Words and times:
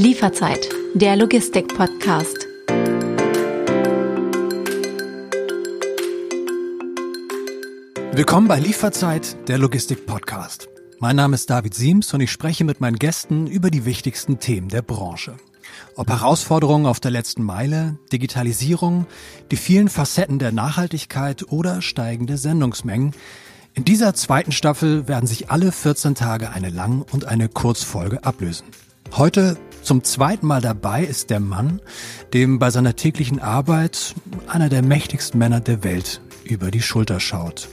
Lieferzeit, 0.00 0.68
der 0.94 1.16
Logistik-Podcast. 1.16 2.46
Willkommen 8.12 8.46
bei 8.46 8.60
Lieferzeit, 8.60 9.48
der 9.48 9.58
Logistik-Podcast. 9.58 10.68
Mein 11.00 11.16
Name 11.16 11.34
ist 11.34 11.50
David 11.50 11.74
Siems 11.74 12.14
und 12.14 12.20
ich 12.20 12.30
spreche 12.30 12.62
mit 12.62 12.80
meinen 12.80 13.00
Gästen 13.00 13.48
über 13.48 13.72
die 13.72 13.84
wichtigsten 13.86 14.38
Themen 14.38 14.68
der 14.68 14.82
Branche. 14.82 15.34
Ob 15.96 16.08
Herausforderungen 16.08 16.86
auf 16.86 17.00
der 17.00 17.10
letzten 17.10 17.42
Meile, 17.42 17.98
Digitalisierung, 18.12 19.08
die 19.50 19.56
vielen 19.56 19.88
Facetten 19.88 20.38
der 20.38 20.52
Nachhaltigkeit 20.52 21.50
oder 21.50 21.82
steigende 21.82 22.38
Sendungsmengen. 22.38 23.14
In 23.74 23.84
dieser 23.84 24.14
zweiten 24.14 24.52
Staffel 24.52 25.08
werden 25.08 25.26
sich 25.26 25.50
alle 25.50 25.72
14 25.72 26.14
Tage 26.14 26.50
eine 26.50 26.70
Lang- 26.70 27.04
und 27.10 27.24
eine 27.24 27.48
Kurzfolge 27.48 28.22
ablösen. 28.22 28.66
Heute 29.16 29.56
zum 29.82 30.04
zweiten 30.04 30.46
Mal 30.46 30.60
dabei 30.60 31.02
ist 31.02 31.30
der 31.30 31.40
Mann, 31.40 31.80
dem 32.34 32.58
bei 32.58 32.70
seiner 32.70 32.94
täglichen 32.94 33.40
Arbeit 33.40 34.14
einer 34.46 34.68
der 34.68 34.82
mächtigsten 34.82 35.38
Männer 35.38 35.60
der 35.60 35.82
Welt 35.82 36.20
über 36.44 36.70
die 36.70 36.82
Schulter 36.82 37.18
schaut. 37.18 37.68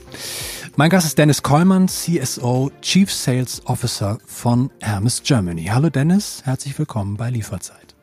Mein 0.76 0.90
Gast 0.90 1.06
ist 1.06 1.18
Dennis 1.18 1.42
Kollmann, 1.42 1.88
CSO, 1.88 2.70
Chief 2.82 3.12
Sales 3.12 3.62
Officer 3.66 4.18
von 4.26 4.70
Hermes 4.80 5.22
Germany. 5.22 5.66
Hallo 5.66 5.90
Dennis, 5.90 6.42
herzlich 6.44 6.78
willkommen 6.78 7.16
bei 7.16 7.30
Lieferzeit. 7.30 7.94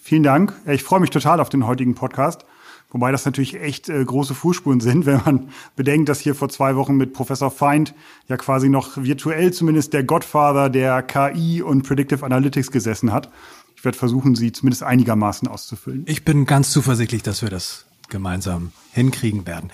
Vielen 0.00 0.22
Dank. 0.22 0.52
Ich 0.66 0.82
freue 0.82 1.00
mich 1.00 1.10
total 1.10 1.40
auf 1.40 1.48
den 1.48 1.66
heutigen 1.66 1.94
Podcast. 1.94 2.44
Wobei 2.90 3.12
das 3.12 3.24
natürlich 3.24 3.60
echt 3.60 3.88
äh, 3.88 4.04
große 4.04 4.34
Fußspuren 4.34 4.80
sind, 4.80 5.06
wenn 5.06 5.20
man 5.24 5.48
bedenkt, 5.76 6.08
dass 6.08 6.20
hier 6.20 6.34
vor 6.34 6.48
zwei 6.48 6.76
Wochen 6.76 6.96
mit 6.96 7.12
Professor 7.12 7.50
Feind 7.50 7.94
ja 8.28 8.36
quasi 8.36 8.68
noch 8.68 8.96
virtuell 8.96 9.52
zumindest 9.52 9.92
der 9.92 10.04
Godfather 10.04 10.68
der 10.68 11.02
KI 11.02 11.62
und 11.62 11.82
Predictive 11.86 12.24
Analytics 12.24 12.70
gesessen 12.70 13.12
hat. 13.12 13.30
Ich 13.76 13.84
werde 13.84 13.96
versuchen, 13.96 14.34
sie 14.34 14.52
zumindest 14.52 14.82
einigermaßen 14.82 15.48
auszufüllen. 15.48 16.04
Ich 16.06 16.24
bin 16.24 16.44
ganz 16.44 16.70
zuversichtlich, 16.70 17.22
dass 17.22 17.40
wir 17.42 17.48
das 17.48 17.86
gemeinsam 18.10 18.72
hinkriegen 18.92 19.46
werden. 19.46 19.70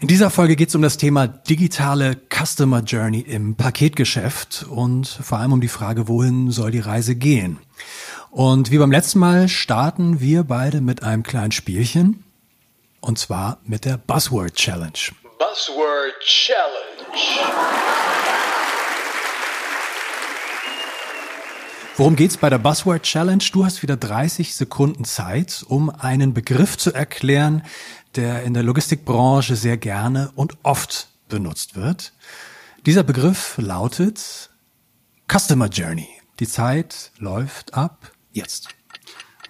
In 0.00 0.08
dieser 0.08 0.30
Folge 0.30 0.56
geht 0.56 0.68
es 0.68 0.74
um 0.74 0.82
das 0.82 0.96
Thema 0.96 1.26
digitale 1.26 2.16
Customer 2.30 2.80
Journey 2.80 3.20
im 3.20 3.56
Paketgeschäft 3.56 4.66
und 4.70 5.06
vor 5.06 5.38
allem 5.38 5.52
um 5.52 5.60
die 5.60 5.68
Frage, 5.68 6.08
wohin 6.08 6.50
soll 6.50 6.70
die 6.70 6.78
Reise 6.78 7.16
gehen. 7.16 7.58
Und 8.30 8.70
wie 8.70 8.78
beim 8.78 8.92
letzten 8.92 9.18
Mal 9.18 9.48
starten 9.48 10.20
wir 10.20 10.44
beide 10.44 10.80
mit 10.80 11.02
einem 11.02 11.22
kleinen 11.22 11.52
Spielchen. 11.52 12.24
Und 13.02 13.18
zwar 13.18 13.58
mit 13.64 13.84
der 13.84 13.96
Buzzword 13.96 14.54
Challenge. 14.54 14.92
Buzzword 15.38 16.14
Challenge. 16.24 17.02
Worum 21.96 22.14
geht's 22.14 22.36
bei 22.36 22.48
der 22.48 22.58
Buzzword 22.58 23.02
Challenge? 23.02 23.42
Du 23.52 23.64
hast 23.64 23.82
wieder 23.82 23.96
30 23.96 24.54
Sekunden 24.54 25.04
Zeit, 25.04 25.64
um 25.68 25.90
einen 25.90 26.32
Begriff 26.32 26.78
zu 26.78 26.94
erklären, 26.94 27.64
der 28.14 28.44
in 28.44 28.54
der 28.54 28.62
Logistikbranche 28.62 29.56
sehr 29.56 29.78
gerne 29.78 30.30
und 30.36 30.56
oft 30.62 31.08
benutzt 31.28 31.74
wird. 31.74 32.12
Dieser 32.86 33.02
Begriff 33.02 33.54
lautet 33.58 34.48
Customer 35.28 35.66
Journey. 35.66 36.08
Die 36.38 36.46
Zeit 36.46 37.10
läuft 37.18 37.74
ab 37.74 38.12
jetzt. 38.30 38.68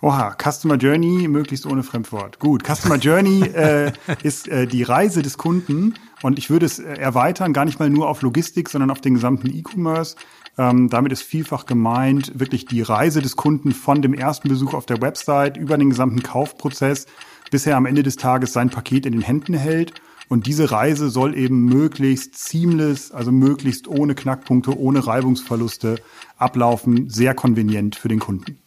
Oha, 0.04 0.34
Customer 0.36 0.74
Journey 0.74 1.28
möglichst 1.28 1.64
ohne 1.64 1.84
Fremdwort. 1.84 2.40
Gut, 2.40 2.64
Customer 2.66 2.96
Journey 2.96 3.42
äh, 3.54 3.92
ist 4.24 4.48
äh, 4.48 4.66
die 4.66 4.82
Reise 4.82 5.22
des 5.22 5.38
Kunden 5.38 5.94
und 6.22 6.40
ich 6.40 6.50
würde 6.50 6.66
es 6.66 6.80
äh, 6.80 6.94
erweitern, 6.94 7.52
gar 7.52 7.64
nicht 7.64 7.78
mal 7.78 7.88
nur 7.88 8.08
auf 8.08 8.20
Logistik, 8.22 8.68
sondern 8.68 8.90
auf 8.90 9.00
den 9.00 9.14
gesamten 9.14 9.46
E-Commerce. 9.56 10.16
Ähm, 10.58 10.88
damit 10.88 11.12
ist 11.12 11.22
vielfach 11.22 11.66
gemeint 11.66 12.32
wirklich 12.34 12.66
die 12.66 12.82
Reise 12.82 13.22
des 13.22 13.36
Kunden 13.36 13.70
von 13.70 14.02
dem 14.02 14.12
ersten 14.12 14.48
Besuch 14.48 14.74
auf 14.74 14.86
der 14.86 15.00
Website 15.00 15.56
über 15.56 15.78
den 15.78 15.90
gesamten 15.90 16.20
Kaufprozess, 16.20 17.06
bis 17.52 17.64
er 17.68 17.76
am 17.76 17.86
Ende 17.86 18.02
des 18.02 18.16
Tages 18.16 18.52
sein 18.52 18.70
Paket 18.70 19.06
in 19.06 19.12
den 19.12 19.22
Händen 19.22 19.54
hält. 19.54 19.94
Und 20.28 20.46
diese 20.46 20.72
Reise 20.72 21.10
soll 21.10 21.36
eben 21.36 21.66
möglichst 21.66 22.36
seamless, 22.38 23.12
also 23.12 23.30
möglichst 23.30 23.86
ohne 23.86 24.16
Knackpunkte, 24.16 24.76
ohne 24.76 25.06
Reibungsverluste 25.06 25.96
ablaufen, 26.38 27.08
sehr 27.08 27.34
konvenient 27.34 27.94
für 27.94 28.08
den 28.08 28.18
Kunden. 28.18 28.61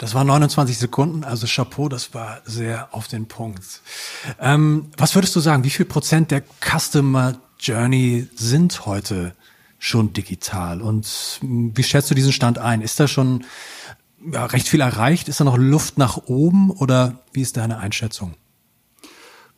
Das 0.00 0.14
waren 0.14 0.26
29 0.28 0.78
Sekunden, 0.78 1.24
also 1.24 1.46
Chapeau, 1.46 1.90
das 1.90 2.14
war 2.14 2.40
sehr 2.46 2.88
auf 2.92 3.06
den 3.06 3.28
Punkt. 3.28 3.82
Ähm, 4.40 4.86
was 4.96 5.14
würdest 5.14 5.36
du 5.36 5.40
sagen, 5.40 5.62
wie 5.62 5.68
viel 5.68 5.84
Prozent 5.84 6.30
der 6.30 6.42
Customer 6.64 7.36
Journey 7.58 8.26
sind 8.34 8.86
heute 8.86 9.34
schon 9.78 10.14
digital? 10.14 10.80
Und 10.80 11.38
wie 11.42 11.82
schätzt 11.82 12.10
du 12.10 12.14
diesen 12.14 12.32
Stand 12.32 12.56
ein? 12.56 12.80
Ist 12.80 12.98
da 12.98 13.08
schon 13.08 13.44
ja, 14.32 14.46
recht 14.46 14.68
viel 14.68 14.80
erreicht? 14.80 15.28
Ist 15.28 15.40
da 15.40 15.44
noch 15.44 15.58
Luft 15.58 15.98
nach 15.98 16.16
oben 16.28 16.70
oder 16.70 17.18
wie 17.34 17.42
ist 17.42 17.58
deine 17.58 17.76
Einschätzung? 17.76 18.36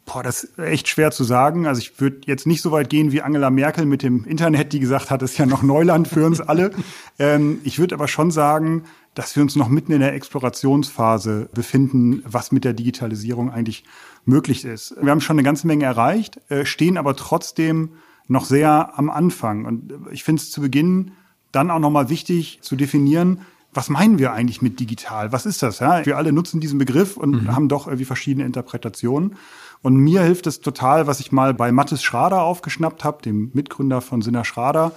Boah, 0.05 0.25
das 0.25 0.43
ist 0.43 0.59
echt 0.59 0.89
schwer 0.89 1.13
zu 1.13 1.23
sagen. 1.23 1.69
Also 1.69 1.81
ich 1.81 2.01
würde 2.01 2.23
jetzt 2.27 2.49
nicht 2.49 2.63
so 2.63 2.73
weit 2.73 2.91
gehen 2.91 3.13
wie 3.13 3.23
Angela 3.23 3.51
Merkel 3.51 3.87
mit 3.87 4.03
dem 4.03 4.25
Internet, 4.25 4.73
die 4.73 4.81
gesagt 4.81 5.11
hat, 5.11 5.23
das 5.23 5.33
ist 5.33 5.39
ja 5.39 5.47
noch 5.47 5.63
Neuland 5.63 6.09
für 6.09 6.27
uns 6.27 6.41
alle. 6.41 6.73
ähm, 7.21 7.61
ich 7.63 7.79
würde 7.79 7.95
aber 7.95 8.09
schon 8.09 8.33
sagen, 8.33 8.83
dass 9.15 9.37
wir 9.37 9.43
uns 9.43 9.57
noch 9.57 9.69
mitten 9.69 9.93
in 9.93 10.01
der 10.01 10.15
Explorationsphase 10.15 11.49
befinden, 11.53 12.23
was 12.27 12.53
mit 12.53 12.65
der 12.65 12.73
Digitalisierung 12.73 13.51
eigentlich 13.51 13.85
möglich 14.25 14.65
ist. 14.65 14.95
Wir 15.01 15.11
haben 15.11 15.21
schon 15.21 15.37
eine 15.37 15.45
ganze 15.45 15.67
Menge 15.67 15.85
erreicht, 15.85 16.41
äh, 16.51 16.65
stehen 16.65 16.97
aber 16.97 17.17
trotzdem 17.17 17.91
noch 18.29 18.45
sehr 18.45 18.99
am 18.99 19.11
Anfang. 19.11 19.65
Und 19.67 19.93
ich 20.11 20.25
finde 20.25 20.41
es 20.41 20.51
zu 20.51 20.61
Beginn 20.61 21.13
dann 21.51 21.71
auch 21.71 21.79
nochmal 21.79 22.09
wichtig 22.09 22.61
zu 22.63 22.77
definieren, 22.77 23.41
was 23.75 23.89
meinen 23.89 24.19
wir 24.19 24.33
eigentlich 24.33 24.61
mit 24.61 24.81
digital? 24.81 25.33
Was 25.33 25.47
ist 25.47 25.63
das? 25.63 25.79
Ja? 25.79 26.05
Wir 26.05 26.19
alle 26.19 26.33
nutzen 26.33 26.61
diesen 26.61 26.79
Begriff 26.79 27.17
und 27.17 27.45
mhm. 27.45 27.57
haben 27.57 27.69
doch 27.69 27.87
irgendwie 27.87 28.05
verschiedene 28.05 28.45
Interpretationen. 28.45 29.37
Und 29.81 29.97
mir 29.97 30.23
hilft 30.23 30.47
es 30.47 30.61
total, 30.61 31.07
was 31.07 31.21
ich 31.21 31.33
mal 31.33 31.55
bei 31.55 31.73
Mathis 31.73 32.03
Schrader 32.03 32.43
aufgeschnappt 32.43 33.03
habe, 33.03 33.23
dem 33.23 33.51
Mitgründer 33.55 34.01
von 34.01 34.23
Sinner 34.23 34.45
Schrader, 34.45 34.93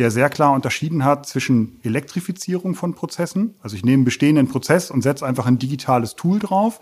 der 0.00 0.10
sehr 0.10 0.28
klar 0.30 0.52
unterschieden 0.52 1.04
hat 1.04 1.26
zwischen 1.26 1.78
Elektrifizierung 1.84 2.74
von 2.74 2.94
Prozessen, 2.94 3.54
also 3.62 3.76
ich 3.76 3.84
nehme 3.84 3.98
einen 3.98 4.04
bestehenden 4.04 4.48
Prozess 4.48 4.90
und 4.90 5.02
setze 5.02 5.24
einfach 5.24 5.46
ein 5.46 5.58
digitales 5.58 6.16
Tool 6.16 6.40
drauf, 6.40 6.80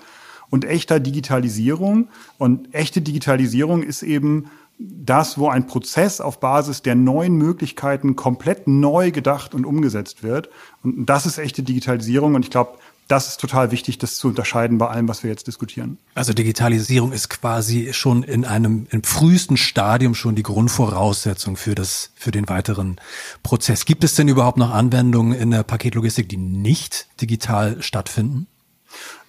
und 0.51 0.65
echter 0.65 1.01
Digitalisierung. 1.01 2.09
Und 2.39 2.75
echte 2.75 3.01
Digitalisierung 3.01 3.83
ist 3.83 4.03
eben 4.03 4.47
das, 4.79 5.39
wo 5.39 5.49
ein 5.49 5.67
Prozess 5.67 6.21
auf 6.21 6.39
Basis 6.39 6.83
der 6.83 6.95
neuen 6.95 7.37
Möglichkeiten 7.37 8.15
komplett 8.15 8.69
neu 8.69 9.11
gedacht 9.11 9.55
und 9.55 9.67
umgesetzt 9.67 10.23
wird. 10.23 10.49
Und 10.83 11.06
das 11.06 11.27
ist 11.27 11.39
echte 11.39 11.62
Digitalisierung. 11.62 12.35
Und 12.35 12.45
ich 12.45 12.50
glaube, 12.50 12.79
das 13.09 13.29
ist 13.29 13.41
total 13.41 13.71
wichtig, 13.71 13.99
das 13.99 14.17
zu 14.17 14.29
unterscheiden 14.29 14.79
bei 14.79 14.87
allem, 14.87 15.09
was 15.09 15.23
wir 15.23 15.31
jetzt 15.31 15.47
diskutieren. 15.47 15.99
Also 16.15 16.35
Digitalisierung 16.35 17.13
ist 17.13 17.31
quasi 17.31 17.93
schon 17.93 18.23
in 18.23 18.45
einem 18.45 18.87
im 18.91 19.03
frühesten 19.03 19.57
Stadium 19.57 20.15
schon 20.15 20.35
die 20.35 20.43
Grundvoraussetzung 20.43 21.57
für 21.57 21.75
das 21.75 22.11
für 22.15 22.31
den 22.31 22.49
weiteren 22.49 23.01
Prozess. 23.43 23.87
Gibt 23.87 24.05
es 24.05 24.15
denn 24.15 24.29
überhaupt 24.29 24.59
noch 24.59 24.71
Anwendungen 24.71 25.33
in 25.33 25.51
der 25.51 25.63
Paketlogistik, 25.63 26.29
die 26.29 26.37
nicht 26.37 27.09
digital 27.21 27.83
stattfinden? 27.83 28.47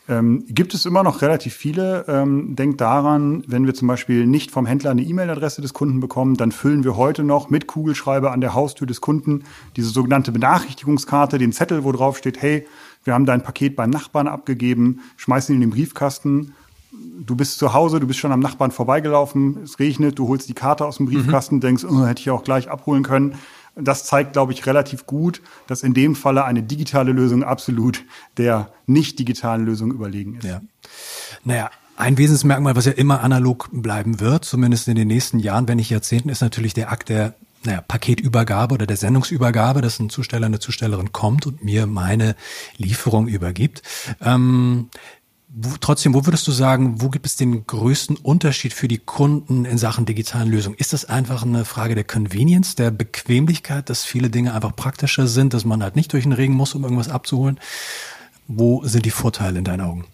Ähm, 0.09 0.43
gibt 0.47 0.73
es 0.73 0.87
immer 0.87 1.03
noch 1.03 1.21
relativ 1.21 1.53
viele. 1.53 2.03
Ähm, 2.07 2.55
denkt 2.55 2.81
daran, 2.81 3.43
wenn 3.45 3.67
wir 3.67 3.75
zum 3.75 3.87
Beispiel 3.87 4.25
nicht 4.25 4.49
vom 4.49 4.65
Händler 4.65 4.89
eine 4.89 5.03
E-Mail-Adresse 5.03 5.61
des 5.61 5.75
Kunden 5.75 5.99
bekommen, 5.99 6.35
dann 6.35 6.51
füllen 6.51 6.83
wir 6.83 6.97
heute 6.97 7.23
noch 7.23 7.51
mit 7.51 7.67
Kugelschreiber 7.67 8.31
an 8.31 8.41
der 8.41 8.55
Haustür 8.55 8.87
des 8.87 9.01
Kunden 9.01 9.43
diese 9.75 9.89
sogenannte 9.89 10.31
Benachrichtigungskarte, 10.31 11.37
den 11.37 11.53
Zettel, 11.53 11.83
wo 11.83 11.91
drauf 11.91 12.17
steht, 12.17 12.41
hey, 12.41 12.65
wir 13.03 13.13
haben 13.13 13.27
dein 13.27 13.43
Paket 13.43 13.75
beim 13.75 13.91
Nachbarn 13.91 14.27
abgegeben, 14.27 15.01
schmeißen 15.17 15.53
ihn 15.53 15.61
in 15.61 15.69
den 15.69 15.75
Briefkasten. 15.75 16.55
Du 16.91 17.35
bist 17.35 17.59
zu 17.59 17.75
Hause, 17.75 17.99
du 17.99 18.07
bist 18.07 18.19
schon 18.19 18.31
am 18.31 18.39
Nachbarn 18.39 18.71
vorbeigelaufen, 18.71 19.59
es 19.63 19.77
regnet, 19.77 20.17
du 20.17 20.27
holst 20.27 20.49
die 20.49 20.55
Karte 20.55 20.87
aus 20.87 20.97
dem 20.97 21.05
Briefkasten, 21.05 21.57
mhm. 21.57 21.61
denkst, 21.61 21.85
oh, 21.85 22.03
hätte 22.03 22.21
ich 22.21 22.31
auch 22.31 22.43
gleich 22.43 22.71
abholen 22.71 23.03
können 23.03 23.35
das 23.81 24.05
zeigt, 24.05 24.33
glaube 24.33 24.53
ich, 24.53 24.65
relativ 24.65 25.05
gut, 25.05 25.41
dass 25.67 25.83
in 25.83 25.93
dem 25.93 26.15
Falle 26.15 26.45
eine 26.45 26.63
digitale 26.63 27.11
Lösung 27.11 27.43
absolut 27.43 28.03
der 28.37 28.71
nicht 28.85 29.19
digitalen 29.19 29.65
Lösung 29.65 29.91
überlegen 29.91 30.35
ist. 30.35 30.45
Ja. 30.45 30.61
Naja, 31.43 31.69
ein 31.95 32.17
Wesensmerkmal, 32.17 32.75
was 32.75 32.85
ja 32.85 32.93
immer 32.93 33.21
analog 33.21 33.69
bleiben 33.71 34.19
wird, 34.19 34.45
zumindest 34.45 34.87
in 34.87 34.95
den 34.95 35.07
nächsten 35.07 35.39
Jahren, 35.39 35.67
wenn 35.67 35.77
nicht 35.77 35.89
Jahrzehnten, 35.89 36.29
ist 36.29 36.41
natürlich 36.41 36.73
der 36.73 36.91
Akt 36.91 37.09
der 37.09 37.33
naja, 37.65 37.81
Paketübergabe 37.81 38.73
oder 38.73 38.87
der 38.87 38.95
Sendungsübergabe, 38.95 39.81
dass 39.81 39.99
ein 39.99 40.09
Zusteller, 40.09 40.45
eine 40.45 40.59
Zustellerin 40.59 41.11
kommt 41.11 41.45
und 41.45 41.63
mir 41.63 41.87
meine 41.87 42.35
Lieferung 42.77 43.27
übergibt. 43.27 43.81
Ähm, 44.21 44.89
wo, 45.51 45.72
trotzdem, 45.80 46.13
wo 46.13 46.25
würdest 46.25 46.48
du 46.48 46.51
sagen, 46.51 47.01
wo 47.01 47.10
gibt 47.10 47.25
es 47.25 47.36
den 47.36 47.66
größten 47.66 48.18
Unterschied 48.18 48.72
für 48.74 48.88
die 48.88 49.00
Kunden 49.00 49.66
in 49.66 49.80
Sachen 49.80 50.06
digitalen 50.06 50.50
Lösungen? 50.50 50.78
Ist 50.78 50.94
das 50.94 51.06
einfach 51.06 51.44
eine 51.44 51.66
Frage 51.66 51.96
der 51.96 52.04
Convenience, 52.04 52.75
der 52.75 52.92
Bequemlichkeit, 52.92 53.90
dass 53.90 54.06
viele 54.06 54.30
Dinge 54.30 54.54
einfach 54.54 54.75
praktischer 54.75 55.28
sind, 55.28 55.54
dass 55.54 55.66
man 55.66 55.81
halt 55.81 55.96
nicht 55.96 56.13
durch 56.13 56.24
den 56.24 56.34
Regen 56.34 56.54
muss, 56.54 56.75
um 56.75 56.84
irgendwas 56.84 57.10
abzuholen? 57.10 57.60
Wo 58.48 58.84
sind 58.86 59.06
die 59.06 59.12
Vorteile 59.12 59.60
in 59.60 59.66
deinen 59.66 59.81
Augen? 59.81 60.06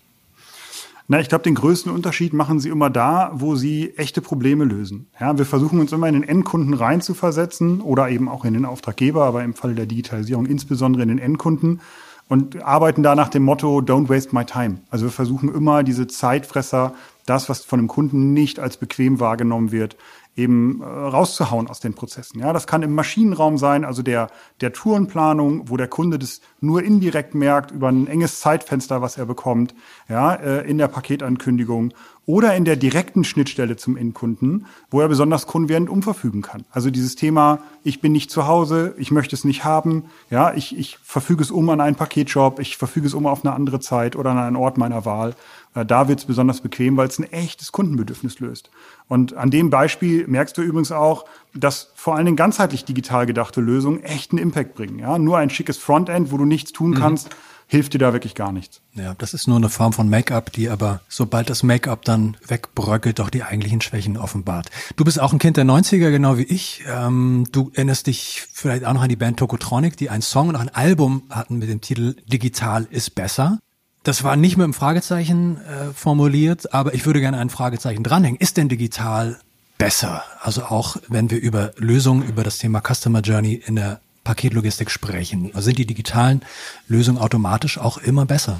Na, 1.07 1.19
ich 1.19 1.29
glaube, 1.29 1.43
den 1.43 1.53
größten 1.53 1.91
Unterschied 1.91 2.33
machen 2.33 2.59
sie 2.59 2.69
immer 2.69 2.89
da, 2.89 3.31
wo 3.33 3.55
sie 3.55 3.93
echte 3.95 4.21
Probleme 4.21 4.63
lösen. 4.63 5.07
Ja, 5.19 5.37
wir 5.37 5.45
versuchen 5.45 5.79
uns 5.79 5.91
immer 5.91 6.07
in 6.07 6.15
den 6.15 6.23
Endkunden 6.23 6.73
reinzuversetzen 6.73 7.81
oder 7.81 8.09
eben 8.09 8.27
auch 8.27 8.43
in 8.43 8.55
den 8.55 8.65
Auftraggeber, 8.65 9.25
aber 9.25 9.43
im 9.43 9.53
Falle 9.53 9.75
der 9.75 9.85
Digitalisierung 9.85 10.47
insbesondere 10.47 11.03
in 11.03 11.09
den 11.09 11.19
Endkunden 11.19 11.81
und 12.27 12.63
arbeiten 12.63 13.03
da 13.03 13.15
nach 13.15 13.29
dem 13.29 13.43
Motto 13.43 13.79
Don't 13.79 14.09
waste 14.09 14.35
my 14.35 14.45
time. 14.45 14.79
Also 14.89 15.05
wir 15.05 15.11
versuchen 15.11 15.53
immer 15.53 15.83
diese 15.83 16.07
Zeitfresser, 16.07 16.93
das, 17.25 17.49
was 17.49 17.63
von 17.63 17.79
dem 17.79 17.87
Kunden 17.87 18.33
nicht 18.33 18.59
als 18.59 18.77
bequem 18.77 19.19
wahrgenommen 19.19 19.71
wird, 19.71 19.95
eben 20.35 20.81
äh, 20.81 20.85
rauszuhauen 20.85 21.67
aus 21.67 21.79
den 21.79 21.93
Prozessen. 21.93 22.39
Ja, 22.39 22.51
das 22.51 22.67
kann 22.67 22.83
im 22.83 22.93
Maschinenraum 22.93 23.57
sein, 23.57 23.85
also 23.85 24.01
der, 24.01 24.29
der 24.61 24.73
Tourenplanung, 24.73 25.69
wo 25.69 25.77
der 25.77 25.87
Kunde 25.87 26.19
das 26.19 26.41
nur 26.59 26.83
indirekt 26.83 27.35
merkt 27.35 27.71
über 27.71 27.87
ein 27.87 28.07
enges 28.07 28.39
Zeitfenster, 28.39 29.01
was 29.01 29.17
er 29.17 29.25
bekommt, 29.25 29.73
ja, 30.09 30.33
äh, 30.33 30.69
in 30.69 30.77
der 30.77 30.87
Paketankündigung 30.87 31.93
oder 32.25 32.55
in 32.55 32.65
der 32.65 32.75
direkten 32.75 33.23
Schnittstelle 33.23 33.75
zum 33.75 33.97
Endkunden, 33.97 34.65
wo 34.89 35.01
er 35.01 35.07
besonders 35.07 35.45
konvergent 35.45 35.89
umverfügen 35.89 36.41
kann. 36.41 36.65
Also 36.71 36.89
dieses 36.89 37.15
Thema, 37.15 37.59
ich 37.83 38.01
bin 38.01 38.11
nicht 38.11 38.31
zu 38.31 38.47
Hause, 38.47 38.95
ich 38.97 39.11
möchte 39.11 39.35
es 39.35 39.43
nicht 39.43 39.63
haben, 39.63 40.05
ja, 40.29 40.53
ich, 40.53 40.77
ich 40.77 40.97
verfüge 41.03 41.43
es 41.43 41.51
um 41.51 41.69
an 41.69 41.81
einen 41.81 41.95
Paketshop, 41.95 42.59
ich 42.59 42.77
verfüge 42.77 43.07
es 43.07 43.13
um 43.13 43.27
auf 43.27 43.45
eine 43.45 43.53
andere 43.53 43.79
Zeit 43.79 44.15
oder 44.15 44.31
an 44.31 44.37
einen 44.39 44.55
Ort 44.55 44.77
meiner 44.77 45.05
Wahl. 45.05 45.35
Äh, 45.75 45.85
da 45.85 46.07
wird 46.07 46.19
es 46.19 46.25
besonders 46.25 46.61
bequem, 46.61 46.97
weil 46.97 47.07
es 47.07 47.19
ein 47.19 47.31
echtes 47.31 47.71
Kundenbedürfnis 47.71 48.39
löst. 48.39 48.71
Und 49.07 49.35
an 49.35 49.51
dem 49.51 49.69
Beispiel 49.69 50.25
merkst 50.27 50.57
du 50.57 50.61
übrigens 50.63 50.91
auch, 50.91 51.25
dass 51.53 51.91
vor 51.95 52.15
allen 52.15 52.25
Dingen 52.25 52.37
ganzheitlich 52.37 52.85
digital 52.85 53.27
gedachte 53.27 53.61
Lösungen 53.61 54.03
echten 54.03 54.37
Impact 54.39 54.73
bringen. 54.73 54.97
Ja, 54.97 55.19
nur 55.19 55.37
ein 55.37 55.51
schickes 55.51 55.77
Frontend, 55.77 56.31
wo 56.31 56.37
du 56.37 56.45
nichts 56.45 56.71
tun 56.71 56.91
mhm. 56.91 56.95
Hilft 57.67 57.93
dir 57.93 57.99
da 57.99 58.13
wirklich 58.13 58.35
gar 58.35 58.51
nichts. 58.51 58.81
Ja, 58.93 59.15
das 59.17 59.33
ist 59.33 59.47
nur 59.47 59.57
eine 59.57 59.69
Form 59.69 59.93
von 59.93 60.09
Make-up, 60.09 60.51
die 60.51 60.69
aber, 60.69 61.01
sobald 61.07 61.49
das 61.49 61.63
Make-up 61.63 62.05
dann 62.05 62.37
wegbröckelt, 62.47 63.19
doch 63.19 63.29
die 63.29 63.43
eigentlichen 63.43 63.81
Schwächen 63.81 64.17
offenbart. 64.17 64.69
Du 64.95 65.03
bist 65.03 65.19
auch 65.19 65.33
ein 65.33 65.39
Kind 65.39 65.57
der 65.57 65.65
90er, 65.65 66.11
genau 66.11 66.37
wie 66.37 66.43
ich. 66.43 66.83
Ähm, 66.87 67.47
du 67.51 67.71
erinnerst 67.73 68.07
dich 68.07 68.43
vielleicht 68.53 68.85
auch 68.85 68.93
noch 68.93 69.03
an 69.03 69.09
die 69.09 69.15
Band 69.15 69.37
Tokotronic, 69.39 69.97
die 69.97 70.09
einen 70.09 70.21
Song 70.21 70.49
und 70.49 70.55
auch 70.55 70.61
ein 70.61 70.73
Album 70.73 71.23
hatten 71.29 71.57
mit 71.57 71.69
dem 71.69 71.81
Titel 71.81 72.15
Digital 72.27 72.87
ist 72.89 73.15
besser. 73.15 73.59
Das 74.03 74.23
war 74.23 74.35
nicht 74.35 74.55
mit 74.55 74.65
einem 74.65 74.75
Fragezeichen 74.75 75.57
äh, 75.57 75.91
formuliert, 75.93 76.73
aber 76.73 76.93
ich 76.93 77.07
würde 77.07 77.21
gerne 77.21 77.39
ein 77.39 77.49
Fragezeichen 77.49 78.03
dranhängen. 78.03 78.39
Ist 78.39 78.57
denn 78.57 78.69
digital 78.69 79.39
besser? 79.79 80.23
Also 80.39 80.65
auch 80.65 80.97
wenn 81.07 81.31
wir 81.31 81.41
über 81.41 81.71
Lösungen, 81.77 82.21
über 82.27 82.43
das 82.43 82.59
Thema 82.59 82.81
Customer 82.81 83.21
Journey 83.21 83.55
in 83.65 83.75
der 83.75 84.01
Paketlogistik 84.25 84.91
sprechen? 84.91 85.51
Also 85.53 85.67
sind 85.67 85.79
die 85.79 85.85
digitalen 85.85 86.41
Lösungen 86.89 87.17
automatisch 87.17 87.77
auch 87.77 87.97
immer 87.99 88.25
besser? 88.25 88.59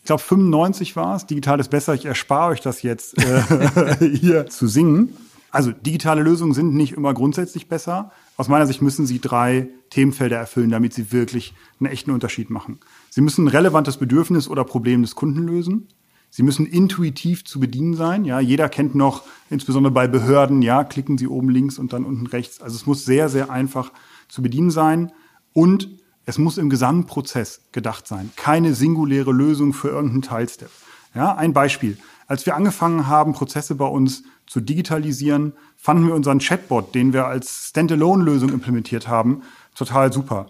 Ich 0.00 0.06
glaube, 0.06 0.22
95 0.22 0.96
war 0.96 1.14
es. 1.14 1.26
Digital 1.26 1.60
ist 1.60 1.68
besser. 1.68 1.92
Ich 1.92 2.06
erspare 2.06 2.52
euch 2.52 2.60
das 2.60 2.82
jetzt 2.82 3.18
äh, 3.18 4.16
hier 4.16 4.46
zu 4.46 4.66
singen. 4.66 5.14
Also 5.50 5.70
digitale 5.70 6.22
Lösungen 6.22 6.54
sind 6.54 6.74
nicht 6.74 6.94
immer 6.94 7.12
grundsätzlich 7.12 7.68
besser. 7.68 8.10
Aus 8.38 8.48
meiner 8.48 8.66
Sicht 8.66 8.80
müssen 8.80 9.06
sie 9.06 9.20
drei 9.20 9.68
Themenfelder 9.90 10.38
erfüllen, 10.38 10.70
damit 10.70 10.94
sie 10.94 11.12
wirklich 11.12 11.52
einen 11.78 11.92
echten 11.92 12.10
Unterschied 12.10 12.48
machen. 12.48 12.78
Sie 13.10 13.20
müssen 13.20 13.44
ein 13.44 13.48
relevantes 13.48 13.98
Bedürfnis 13.98 14.48
oder 14.48 14.64
Problem 14.64 15.02
des 15.02 15.14
Kunden 15.14 15.46
lösen. 15.46 15.88
Sie 16.30 16.42
müssen 16.42 16.64
intuitiv 16.64 17.44
zu 17.44 17.60
bedienen 17.60 17.94
sein. 17.94 18.24
Ja, 18.24 18.40
jeder 18.40 18.70
kennt 18.70 18.94
noch, 18.94 19.24
insbesondere 19.50 19.92
bei 19.92 20.08
Behörden, 20.08 20.62
ja, 20.62 20.82
klicken 20.82 21.18
Sie 21.18 21.28
oben 21.28 21.50
links 21.50 21.78
und 21.78 21.92
dann 21.92 22.04
unten 22.06 22.26
rechts. 22.26 22.62
Also 22.62 22.74
es 22.74 22.86
muss 22.86 23.04
sehr, 23.04 23.28
sehr 23.28 23.50
einfach 23.50 23.92
zu 24.32 24.40
bedienen 24.40 24.70
sein 24.70 25.12
und 25.52 25.90
es 26.24 26.38
muss 26.38 26.56
im 26.56 26.70
Gesamtprozess 26.70 27.60
gedacht 27.70 28.06
sein. 28.06 28.30
Keine 28.34 28.74
singuläre 28.74 29.30
Lösung 29.30 29.74
für 29.74 29.88
irgendeinen 29.88 30.22
Teilstep. 30.22 30.70
Ja, 31.14 31.34
ein 31.34 31.52
Beispiel. 31.52 31.98
Als 32.26 32.46
wir 32.46 32.56
angefangen 32.56 33.08
haben, 33.08 33.34
Prozesse 33.34 33.74
bei 33.74 33.84
uns 33.84 34.22
zu 34.46 34.60
digitalisieren, 34.60 35.52
fanden 35.76 36.06
wir 36.06 36.14
unseren 36.14 36.38
Chatbot, 36.38 36.94
den 36.94 37.12
wir 37.12 37.26
als 37.26 37.68
Standalone-Lösung 37.68 38.48
implementiert 38.48 39.06
haben, 39.06 39.42
total 39.74 40.10
super. 40.14 40.46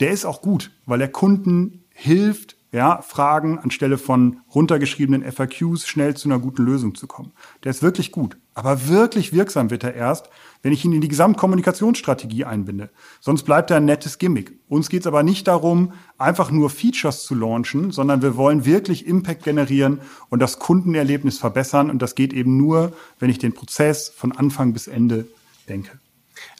Der 0.00 0.12
ist 0.12 0.24
auch 0.24 0.40
gut, 0.40 0.70
weil 0.86 1.02
er 1.02 1.08
Kunden 1.08 1.84
hilft, 1.90 2.55
ja, 2.76 3.00
Fragen 3.00 3.58
anstelle 3.58 3.96
von 3.96 4.40
runtergeschriebenen 4.54 5.32
FAQs 5.32 5.88
schnell 5.88 6.14
zu 6.14 6.28
einer 6.28 6.38
guten 6.38 6.62
Lösung 6.62 6.94
zu 6.94 7.06
kommen. 7.06 7.32
Der 7.64 7.70
ist 7.70 7.82
wirklich 7.82 8.12
gut. 8.12 8.36
Aber 8.52 8.88
wirklich 8.88 9.32
wirksam 9.32 9.70
wird 9.70 9.82
er 9.82 9.94
erst, 9.94 10.28
wenn 10.60 10.74
ich 10.74 10.84
ihn 10.84 10.92
in 10.92 11.00
die 11.00 11.08
Gesamtkommunikationsstrategie 11.08 12.44
einbinde. 12.44 12.90
Sonst 13.20 13.44
bleibt 13.44 13.70
er 13.70 13.78
ein 13.78 13.86
nettes 13.86 14.18
Gimmick. 14.18 14.58
Uns 14.68 14.90
geht 14.90 15.00
es 15.00 15.06
aber 15.06 15.22
nicht 15.22 15.48
darum, 15.48 15.94
einfach 16.18 16.50
nur 16.50 16.68
Features 16.68 17.24
zu 17.24 17.34
launchen, 17.34 17.92
sondern 17.92 18.20
wir 18.20 18.36
wollen 18.36 18.66
wirklich 18.66 19.06
Impact 19.06 19.44
generieren 19.44 20.02
und 20.28 20.40
das 20.40 20.58
Kundenerlebnis 20.58 21.38
verbessern. 21.38 21.88
Und 21.88 22.02
das 22.02 22.14
geht 22.14 22.34
eben 22.34 22.58
nur, 22.58 22.92
wenn 23.18 23.30
ich 23.30 23.38
den 23.38 23.54
Prozess 23.54 24.10
von 24.14 24.32
Anfang 24.32 24.74
bis 24.74 24.86
Ende 24.86 25.26
denke. 25.66 25.98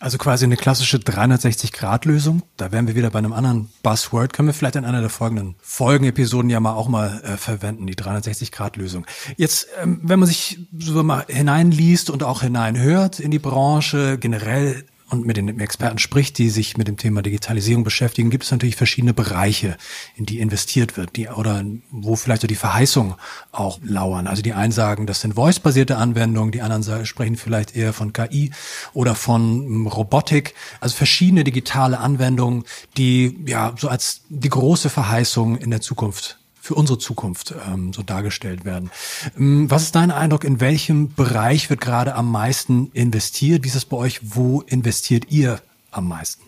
Also 0.01 0.19
quasi 0.19 0.45
eine 0.45 0.57
klassische 0.57 0.99
360-Grad-Lösung. 0.99 2.43
Da 2.57 2.73
wären 2.73 2.87
wir 2.87 2.95
wieder 2.95 3.11
bei 3.11 3.19
einem 3.19 3.33
anderen 3.33 3.71
Buzzword. 3.83 4.33
Können 4.33 4.49
wir 4.49 4.55
vielleicht 4.55 4.77
in 4.77 4.85
einer 4.85 5.01
der 5.01 5.11
folgenden 5.11 5.57
Folgenepisoden 5.61 6.51
ja 6.51 6.61
mal 6.61 6.75
auch 6.75 6.89
mal 6.89 7.21
äh, 7.25 7.37
verwenden, 7.37 7.87
die 7.87 7.95
360-Grad-Lösung. 7.95 9.07
Jetzt, 9.37 9.69
ähm, 9.83 10.01
wenn 10.03 10.19
man 10.19 10.29
sich 10.29 10.59
so 10.79 11.03
mal 11.03 11.25
hineinliest 11.29 12.11
und 12.11 12.23
auch 12.23 12.43
hineinhört 12.43 13.21
in 13.21 13.31
die 13.31 13.39
Branche, 13.39 14.19
generell 14.19 14.85
und 15.09 15.25
mit 15.25 15.37
den 15.37 15.61
Experten 15.61 15.99
spricht, 15.99 16.39
die 16.39 16.51
sich 16.51 16.77
mit 16.77 16.89
dem 16.89 16.97
Thema 16.97 17.23
Digitalisierung 17.23 17.85
beschäftigen, 17.85 18.31
gibt 18.31 18.45
es 18.45 18.51
natürlich 18.51 18.77
verschiedene 18.77 19.15
Bereiche, 19.15 19.77
in 20.17 20.27
die 20.27 20.41
investiert 20.41 20.97
wird, 20.97 21.17
die 21.17 21.29
oder 21.29 21.65
wo 21.91 22.17
vielleicht 22.17 22.43
so 22.43 22.49
die 22.49 22.57
Verheißungen 22.57 23.15
auch 23.53 23.79
lauern. 23.83 24.27
Also 24.27 24.43
die 24.43 24.53
einen 24.53 24.73
sagen, 24.73 25.07
das 25.07 25.21
sind 25.21 25.35
voice-basierte 25.35 25.97
Anwendungen, 25.97 26.51
die 26.51 26.63
anderen 26.63 27.07
sprechen 27.07 27.37
vielleicht 27.37 27.77
eher 27.77 27.93
von 27.93 28.13
KI 28.13 28.51
oder 28.95 29.15
von 29.15 29.43
hm, 29.43 29.87
Robotik. 29.87 30.55
Also 30.81 30.97
verschiedene 30.97 31.45
digitale 31.45 31.99
Anwendungen, 31.99 32.65
die 32.97 33.39
ja 33.47 33.75
so 33.79 33.89
als 33.89 34.23
die 34.29 34.49
große 34.49 34.91
Verheißung 34.91 35.57
in 35.57 35.71
der 35.71 35.81
Zukunft 35.81 36.39
für 36.67 36.75
unsere 36.75 36.99
Zukunft 36.99 37.55
ähm, 37.73 37.93
so 37.93 38.03
dargestellt 38.03 38.65
werden. 38.65 38.91
Ähm, 39.39 39.71
was 39.71 39.85
ist 39.85 39.95
dein 39.95 40.11
Eindruck, 40.11 40.43
in 40.43 40.61
welchem 40.61 41.15
Bereich 41.15 41.71
wird 41.71 41.81
gerade 41.81 42.17
am 42.17 42.31
meisten 42.31 42.91
investiert? 42.93 43.63
Wie 43.63 43.69
ist 43.69 43.77
es 43.77 43.85
bei 43.85 43.97
euch? 43.97 44.21
Wo 44.35 44.63
investiert 44.63 45.31
ihr 45.31 45.61
am 45.93 46.09
meisten? 46.09 46.43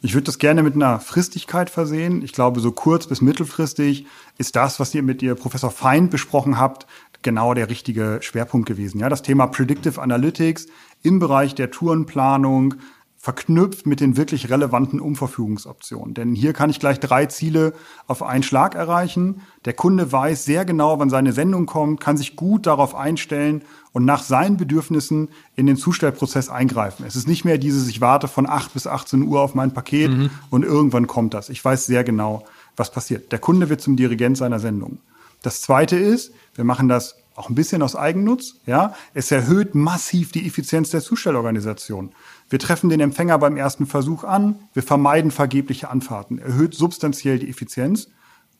Ich 0.00 0.14
würde 0.14 0.24
das 0.24 0.38
gerne 0.38 0.62
mit 0.62 0.74
einer 0.74 0.98
Fristigkeit 0.98 1.68
versehen. 1.68 2.22
Ich 2.22 2.32
glaube, 2.32 2.60
so 2.60 2.72
kurz 2.72 3.06
bis 3.06 3.20
mittelfristig 3.20 4.06
ist 4.38 4.56
das, 4.56 4.80
was 4.80 4.94
ihr 4.94 5.02
mit 5.02 5.22
ihr 5.22 5.34
Professor 5.34 5.70
Feind 5.70 6.10
besprochen 6.10 6.58
habt, 6.58 6.86
genau 7.20 7.52
der 7.52 7.68
richtige 7.68 8.20
Schwerpunkt 8.22 8.66
gewesen. 8.66 8.98
Ja, 9.00 9.10
das 9.10 9.22
Thema 9.22 9.46
Predictive 9.46 10.00
Analytics 10.00 10.66
im 11.02 11.18
Bereich 11.18 11.54
der 11.54 11.70
Tourenplanung, 11.70 12.76
verknüpft 13.24 13.86
mit 13.86 14.00
den 14.00 14.18
wirklich 14.18 14.50
relevanten 14.50 15.00
Umverfügungsoptionen. 15.00 16.12
Denn 16.12 16.34
hier 16.34 16.52
kann 16.52 16.68
ich 16.68 16.78
gleich 16.78 17.00
drei 17.00 17.24
Ziele 17.24 17.72
auf 18.06 18.22
einen 18.22 18.42
Schlag 18.42 18.74
erreichen. 18.74 19.40
Der 19.64 19.72
Kunde 19.72 20.12
weiß 20.12 20.44
sehr 20.44 20.66
genau, 20.66 20.98
wann 20.98 21.08
seine 21.08 21.32
Sendung 21.32 21.64
kommt, 21.64 22.00
kann 22.00 22.18
sich 22.18 22.36
gut 22.36 22.66
darauf 22.66 22.94
einstellen 22.94 23.62
und 23.92 24.04
nach 24.04 24.22
seinen 24.22 24.58
Bedürfnissen 24.58 25.30
in 25.56 25.64
den 25.66 25.78
Zustellprozess 25.78 26.50
eingreifen. 26.50 27.06
Es 27.06 27.16
ist 27.16 27.26
nicht 27.26 27.46
mehr 27.46 27.56
dieses, 27.56 27.88
ich 27.88 28.02
warte 28.02 28.28
von 28.28 28.46
8 28.46 28.74
bis 28.74 28.86
18 28.86 29.22
Uhr 29.22 29.40
auf 29.40 29.54
mein 29.54 29.72
Paket 29.72 30.10
mhm. 30.10 30.28
und 30.50 30.62
irgendwann 30.62 31.06
kommt 31.06 31.32
das. 31.32 31.48
Ich 31.48 31.64
weiß 31.64 31.86
sehr 31.86 32.04
genau, 32.04 32.44
was 32.76 32.92
passiert. 32.92 33.32
Der 33.32 33.38
Kunde 33.38 33.70
wird 33.70 33.80
zum 33.80 33.96
Dirigent 33.96 34.36
seiner 34.36 34.60
Sendung. 34.60 34.98
Das 35.40 35.62
zweite 35.62 35.96
ist, 35.96 36.34
wir 36.56 36.64
machen 36.64 36.88
das 36.88 37.16
auch 37.36 37.48
ein 37.48 37.54
bisschen 37.54 37.82
aus 37.82 37.96
Eigennutz, 37.96 38.56
ja. 38.66 38.94
Es 39.12 39.30
erhöht 39.30 39.74
massiv 39.74 40.30
die 40.30 40.46
Effizienz 40.46 40.90
der 40.90 41.00
Zustellorganisation. 41.00 42.12
Wir 42.48 42.58
treffen 42.58 42.90
den 42.90 43.00
Empfänger 43.00 43.38
beim 43.38 43.56
ersten 43.56 43.86
Versuch 43.86 44.24
an, 44.24 44.56
wir 44.74 44.82
vermeiden 44.82 45.30
vergebliche 45.30 45.90
Anfahrten, 45.90 46.38
erhöht 46.38 46.74
substanziell 46.74 47.38
die 47.38 47.48
Effizienz 47.48 48.08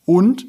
und 0.04 0.46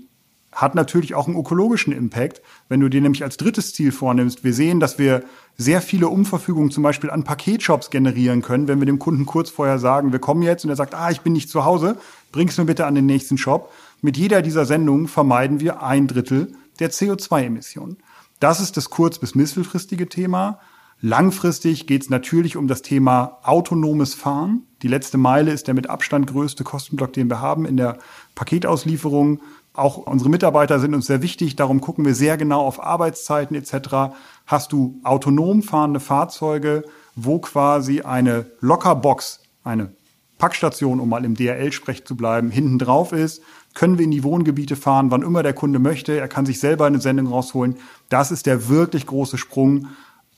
hat 0.56 0.74
natürlich 0.74 1.15
auch 1.15 1.27
einen 1.27 1.38
ökologischen 1.38 1.92
Impact, 1.92 2.42
wenn 2.70 2.80
du 2.80 2.89
dir 2.89 3.01
nämlich 3.01 3.24
als 3.24 3.36
drittes 3.36 3.74
Ziel 3.74 3.92
vornimmst. 3.92 4.46
Wir 4.46 4.54
sehen, 4.54 4.80
dass 4.80 4.98
wir 4.98 5.24
sehr 5.58 5.82
viele 5.82 6.08
Umverfügungen 6.08 6.72
zum 6.72 6.82
Beispiel 6.82 7.10
an 7.10 7.25
Paketshops 7.25 7.89
generieren 7.89 8.42
können, 8.42 8.70
wenn 8.70 8.80
wir 8.80 8.86
dem 8.86 8.98
Kunden 8.98 9.25
kurz 9.25 9.50
vorher 9.50 9.80
sagen, 9.80 10.13
wir 10.13 10.20
kommen 10.20 10.42
jetzt 10.42 10.63
und 10.63 10.70
er 10.70 10.77
sagt, 10.77 10.96
ah, 10.96 11.12
ich 11.12 11.22
bin 11.22 11.34
nicht 11.34 11.50
zu 11.50 11.65
Hause, 11.65 11.98
bring's 12.32 12.58
mir 12.58 12.65
bitte 12.65 12.86
an 12.86 12.96
den 12.96 13.06
nächsten 13.06 13.38
Shop. 13.38 13.72
Mit 14.01 14.15
jeder 14.15 14.42
dieser 14.42 14.65
Sendungen 14.65 15.10
vermeiden 15.10 15.60
wir 15.60 15.84
ein 15.84 16.08
Drittel 16.08 16.54
der 16.80 16.89
CO2-Emissionen. 16.89 17.98
Das 18.39 18.62
ist 18.62 18.77
das 18.77 18.89
kurz- 18.89 19.20
bis 19.20 19.36
mittelfristige 19.36 20.08
Thema. 20.08 20.60
Langfristig 21.02 21.88
geht 21.88 22.04
es 22.04 22.10
natürlich 22.10 22.58
um 22.58 22.68
das 22.68 22.82
Thema 22.82 23.40
autonomes 23.44 24.14
Fahren. 24.14 24.64
Die 24.82 24.88
letzte 24.88 25.18
Meile 25.18 25.52
ist 25.52 25.68
der 25.68 25.74
mit 25.74 25.90
Abstand 25.90 26.28
größte 26.28 26.64
Kostenblock, 26.64 27.14
den 27.14 27.30
wir 27.30 27.42
haben 27.42 27.66
in 27.66 27.78
der 27.78 27.98
Paketauslieferung. 28.34 29.42
Auch 29.74 29.98
unsere 29.98 30.30
Mitarbeiter 30.30 30.80
sind 30.80 30.96
uns 30.96 31.08
sehr 31.08 31.22
wichtig. 31.22 31.58
Darum 31.58 31.82
gucken 31.82 32.06
wir 32.06 32.16
sehr 32.16 32.38
genau 32.38 32.62
auf 32.62 32.82
Arbeitszeiten 32.82 33.56
etc. 33.56 34.16
Hast 34.48 34.72
du 34.72 35.00
autonom 35.04 35.64
fahrende 35.64 36.00
Fahrzeuge, 36.00 36.86
wo 37.16 37.40
quasi 37.40 38.02
eine 38.02 38.46
Lockerbox, 38.62 39.42
eine 39.64 39.92
Packstation, 40.38 41.00
um 41.00 41.10
mal 41.10 41.25
im 41.25 41.36
DRL-Sprech 41.36 42.06
zu 42.06 42.16
bleiben, 42.16 42.52
hinten 42.52 42.80
drauf 42.80 43.12
ist, 43.12 43.42
können 43.74 43.98
wir 43.98 44.06
in 44.06 44.12
die 44.12 44.24
Wohngebiete 44.24 44.75
fahren, 44.75 45.12
wann 45.12 45.22
immer 45.22 45.44
der 45.44 45.54
Kunde 45.54 45.80
möchte. 45.80 46.18
Er 46.18 46.28
kann 46.28 46.46
sich 46.46 46.60
selber 46.60 46.86
eine 46.86 47.02
Sendung 47.02 47.28
rausholen. 47.28 47.75
Das 48.10 48.32
ist 48.32 48.46
der 48.46 48.70
wirklich 48.70 49.06
große 49.06 49.38
Sprung. 49.38 49.88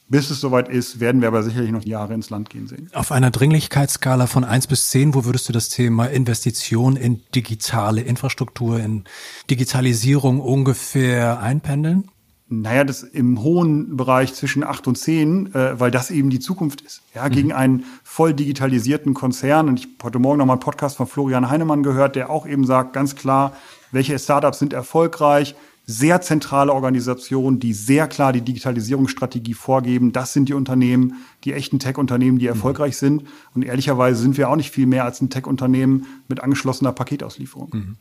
Bis 0.10 0.30
es 0.30 0.40
soweit 0.40 0.70
ist, 0.70 1.02
werden 1.02 1.20
wir 1.20 1.28
aber 1.28 1.44
sicherlich 1.44 1.72
noch 1.72 1.84
Jahre 1.84 2.14
ins 2.14 2.30
Land 2.30 2.50
gehen 2.50 2.68
sehen. 2.68 2.90
Auf 2.94 3.12
einer 3.12 3.30
Dringlichkeitsskala 3.30 4.28
von 4.28 4.46
eins 4.46 4.66
bis 4.66 4.90
zehn, 4.90 5.14
wo 5.14 5.26
würdest 5.26 5.50
du 5.50 5.54
das 5.54 5.68
Thema 5.68 6.06
Investition 6.06 6.96
in 6.96 7.22
digitale 7.36 8.02
Infrastruktur, 8.02 8.80
in 8.80 9.04
Digitalisierung 9.50 10.40
ungefähr 10.40 11.42
einpendeln? 11.42 12.10
Naja, 12.50 12.86
das 12.86 13.04
im 13.04 13.44
hohen 13.44 13.98
Bereich 13.98 14.34
zwischen 14.34 14.64
acht 14.64 14.88
und 14.88 14.98
zehn, 14.98 15.54
äh, 15.54 15.78
weil 15.78 15.92
das 15.92 16.10
eben 16.10 16.30
die 16.30 16.40
Zukunft 16.40 16.80
ist. 16.80 17.02
Ja, 17.14 17.28
mhm. 17.28 17.34
gegen 17.34 17.52
einen 17.52 17.84
voll 18.04 18.34
digitalisierten 18.34 19.14
Konzern. 19.14 19.68
Und 19.68 19.80
ich 19.80 19.88
habe 19.88 19.96
heute 20.04 20.20
Morgen 20.20 20.38
noch 20.38 20.46
mal 20.46 20.54
einen 20.54 20.62
Podcast 20.62 20.96
von 20.96 21.08
Florian 21.08 21.50
Heinemann 21.50 21.84
gehört, 21.84 22.16
der 22.16 22.30
auch 22.30 22.48
eben 22.48 22.66
sagt, 22.66 22.94
ganz 22.94 23.18
klar, 23.18 23.58
welche 23.92 24.18
Startups 24.18 24.60
sind 24.60 24.72
erfolgreich, 24.72 25.56
sehr 25.90 26.20
zentrale 26.20 26.74
Organisationen, 26.74 27.62
die 27.62 27.74
sehr 27.74 28.08
klar 28.08 28.34
die 28.34 28.42
Digitalisierungsstrategie 28.42 29.54
vorgeben. 29.54 30.12
Das 30.12 30.34
sind 30.34 30.50
die 30.50 30.54
Unternehmen, 30.54 31.14
die 31.46 31.54
echten 31.54 31.80
Tech-Unternehmen, 31.80 32.40
die 32.40 32.46
mhm. 32.46 32.52
erfolgreich 32.52 32.94
mhm. 32.96 33.00
sind. 33.00 33.24
Und 33.56 33.64
ehrlicherweise 33.64 34.22
sind 34.22 34.38
wir 34.38 34.50
auch 34.50 34.58
nicht 34.58 34.70
viel 34.70 34.86
mehr 34.86 35.06
als 35.06 35.22
ein 35.22 35.30
Tech-Unternehmen 35.30 36.06
mit 36.28 36.44
angeschlossener 36.44 36.92
Paketauslieferung. 36.92 37.70
Mhm. 37.74 37.96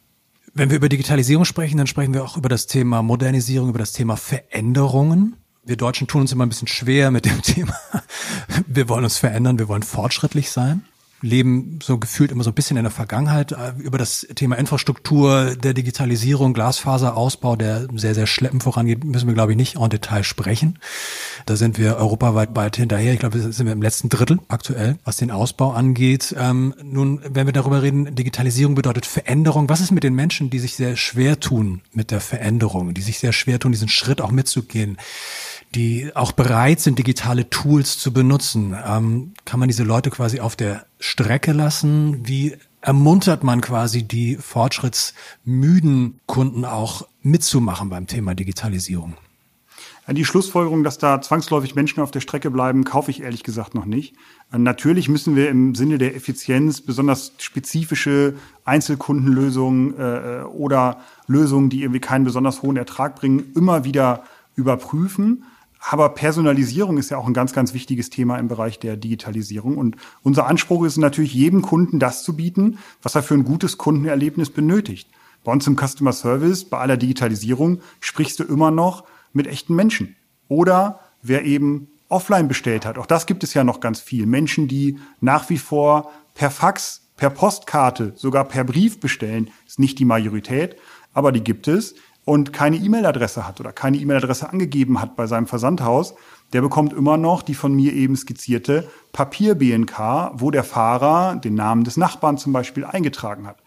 Wenn 0.52 0.70
wir 0.70 0.78
über 0.78 0.88
Digitalisierung 0.88 1.44
sprechen, 1.44 1.78
dann 1.78 1.86
sprechen 1.86 2.12
wir 2.12 2.24
auch 2.24 2.36
über 2.36 2.48
das 2.48 2.66
Thema 2.66 3.02
Modernisierung, 3.02 3.68
über 3.68 3.78
das 3.78 3.92
Thema 3.92 4.16
Veränderungen. 4.16 5.36
Wir 5.64 5.76
Deutschen 5.76 6.08
tun 6.08 6.22
uns 6.22 6.32
immer 6.32 6.44
ein 6.44 6.48
bisschen 6.48 6.68
schwer 6.68 7.12
mit 7.12 7.24
dem 7.24 7.40
Thema. 7.42 7.76
Wir 8.66 8.88
wollen 8.88 9.04
uns 9.04 9.18
verändern, 9.18 9.60
wir 9.60 9.68
wollen 9.68 9.84
fortschrittlich 9.84 10.50
sein 10.50 10.82
leben 11.22 11.78
so 11.82 11.98
gefühlt 11.98 12.30
immer 12.30 12.44
so 12.44 12.50
ein 12.50 12.54
bisschen 12.54 12.76
in 12.76 12.84
der 12.84 12.90
Vergangenheit 12.90 13.52
äh, 13.52 13.72
über 13.78 13.98
das 13.98 14.26
Thema 14.34 14.56
Infrastruktur, 14.56 15.56
der 15.56 15.74
Digitalisierung, 15.74 16.52
Glasfaserausbau, 16.52 17.56
der 17.56 17.88
sehr, 17.94 18.14
sehr 18.14 18.26
schleppend 18.26 18.62
vorangeht, 18.62 19.04
müssen 19.04 19.26
wir, 19.26 19.34
glaube 19.34 19.52
ich, 19.52 19.56
nicht 19.56 19.76
en 19.76 19.88
Detail 19.88 20.24
sprechen. 20.24 20.78
Da 21.46 21.56
sind 21.56 21.78
wir 21.78 21.96
europaweit 21.96 22.54
weit 22.54 22.76
hinterher. 22.76 23.12
Ich 23.12 23.20
glaube, 23.20 23.38
sind 23.38 23.66
wir 23.66 23.72
im 23.72 23.82
letzten 23.82 24.08
Drittel 24.08 24.38
aktuell, 24.48 24.98
was 25.04 25.16
den 25.16 25.30
Ausbau 25.30 25.72
angeht. 25.72 26.34
Ähm, 26.38 26.74
nun, 26.82 27.20
wenn 27.28 27.46
wir 27.46 27.52
darüber 27.52 27.82
reden, 27.82 28.14
Digitalisierung 28.14 28.74
bedeutet 28.74 29.06
Veränderung. 29.06 29.68
Was 29.68 29.80
ist 29.80 29.92
mit 29.92 30.04
den 30.04 30.14
Menschen, 30.14 30.50
die 30.50 30.58
sich 30.58 30.76
sehr 30.76 30.96
schwer 30.96 31.40
tun 31.40 31.82
mit 31.92 32.10
der 32.10 32.20
Veränderung, 32.20 32.94
die 32.94 33.02
sich 33.02 33.18
sehr 33.18 33.32
schwer 33.32 33.58
tun, 33.58 33.72
diesen 33.72 33.88
Schritt 33.88 34.20
auch 34.20 34.30
mitzugehen? 34.30 34.98
Die 35.76 36.10
auch 36.14 36.32
bereit 36.32 36.80
sind, 36.80 36.98
digitale 36.98 37.50
Tools 37.50 37.98
zu 37.98 38.12
benutzen. 38.12 38.74
Ähm, 38.86 39.34
kann 39.44 39.60
man 39.60 39.68
diese 39.68 39.84
Leute 39.84 40.10
quasi 40.10 40.40
auf 40.40 40.56
der 40.56 40.86
Strecke 40.98 41.52
lassen? 41.52 42.26
Wie 42.26 42.56
ermuntert 42.80 43.44
man 43.44 43.60
quasi 43.60 44.02
die 44.02 44.36
fortschrittsmüden 44.36 46.20
Kunden 46.26 46.64
auch 46.64 47.06
mitzumachen 47.22 47.90
beim 47.90 48.06
Thema 48.06 48.34
Digitalisierung? 48.34 49.14
Die 50.08 50.24
Schlussfolgerung, 50.24 50.84
dass 50.84 50.98
da 50.98 51.20
zwangsläufig 51.20 51.74
Menschen 51.74 52.00
auf 52.00 52.12
der 52.12 52.20
Strecke 52.20 52.52
bleiben, 52.52 52.84
kaufe 52.84 53.10
ich 53.10 53.22
ehrlich 53.22 53.42
gesagt 53.42 53.74
noch 53.74 53.86
nicht. 53.86 54.14
Natürlich 54.52 55.08
müssen 55.08 55.34
wir 55.34 55.50
im 55.50 55.74
Sinne 55.74 55.98
der 55.98 56.14
Effizienz 56.14 56.80
besonders 56.80 57.32
spezifische 57.38 58.34
Einzelkundenlösungen 58.64 59.98
äh, 59.98 60.42
oder 60.44 61.00
Lösungen, 61.26 61.70
die 61.70 61.82
irgendwie 61.82 62.00
keinen 62.00 62.24
besonders 62.24 62.62
hohen 62.62 62.76
Ertrag 62.76 63.16
bringen, 63.16 63.50
immer 63.56 63.82
wieder 63.82 64.22
überprüfen. 64.54 65.44
Aber 65.88 66.08
Personalisierung 66.08 66.98
ist 66.98 67.10
ja 67.10 67.16
auch 67.16 67.28
ein 67.28 67.34
ganz, 67.34 67.52
ganz 67.52 67.72
wichtiges 67.72 68.10
Thema 68.10 68.38
im 68.38 68.48
Bereich 68.48 68.80
der 68.80 68.96
Digitalisierung. 68.96 69.78
Und 69.78 69.96
unser 70.24 70.48
Anspruch 70.48 70.84
ist 70.84 70.96
natürlich, 70.96 71.32
jedem 71.32 71.62
Kunden 71.62 72.00
das 72.00 72.24
zu 72.24 72.34
bieten, 72.34 72.78
was 73.02 73.14
er 73.14 73.22
für 73.22 73.34
ein 73.34 73.44
gutes 73.44 73.78
Kundenerlebnis 73.78 74.50
benötigt. 74.50 75.08
Bei 75.44 75.52
uns 75.52 75.64
im 75.68 75.76
Customer 75.76 76.12
Service, 76.12 76.64
bei 76.64 76.78
aller 76.78 76.96
Digitalisierung, 76.96 77.80
sprichst 78.00 78.40
du 78.40 78.44
immer 78.44 78.72
noch 78.72 79.04
mit 79.32 79.46
echten 79.46 79.76
Menschen. 79.76 80.16
Oder 80.48 80.98
wer 81.22 81.44
eben 81.44 81.86
offline 82.08 82.48
bestellt 82.48 82.84
hat. 82.84 82.98
Auch 82.98 83.06
das 83.06 83.26
gibt 83.26 83.44
es 83.44 83.54
ja 83.54 83.62
noch 83.62 83.78
ganz 83.78 84.00
viel. 84.00 84.26
Menschen, 84.26 84.66
die 84.66 84.98
nach 85.20 85.50
wie 85.50 85.58
vor 85.58 86.10
per 86.34 86.50
Fax, 86.50 87.02
per 87.16 87.30
Postkarte, 87.30 88.12
sogar 88.16 88.44
per 88.44 88.64
Brief 88.64 88.98
bestellen, 88.98 89.50
ist 89.68 89.78
nicht 89.78 90.00
die 90.00 90.04
Majorität, 90.04 90.76
aber 91.12 91.30
die 91.30 91.44
gibt 91.44 91.68
es 91.68 91.94
und 92.26 92.52
keine 92.52 92.76
E-Mail-Adresse 92.76 93.46
hat 93.46 93.60
oder 93.60 93.72
keine 93.72 93.96
E-Mail-Adresse 93.98 94.50
angegeben 94.50 95.00
hat 95.00 95.14
bei 95.16 95.28
seinem 95.28 95.46
Versandhaus, 95.46 96.14
der 96.52 96.60
bekommt 96.60 96.92
immer 96.92 97.16
noch 97.16 97.40
die 97.40 97.54
von 97.54 97.72
mir 97.72 97.92
eben 97.94 98.16
skizzierte 98.16 98.88
Papier-BNK, 99.12 100.32
wo 100.34 100.50
der 100.50 100.64
Fahrer 100.64 101.36
den 101.36 101.54
Namen 101.54 101.84
des 101.84 101.96
Nachbarn 101.96 102.36
zum 102.36 102.52
Beispiel 102.52 102.84
eingetragen 102.84 103.46
hat. 103.46 103.58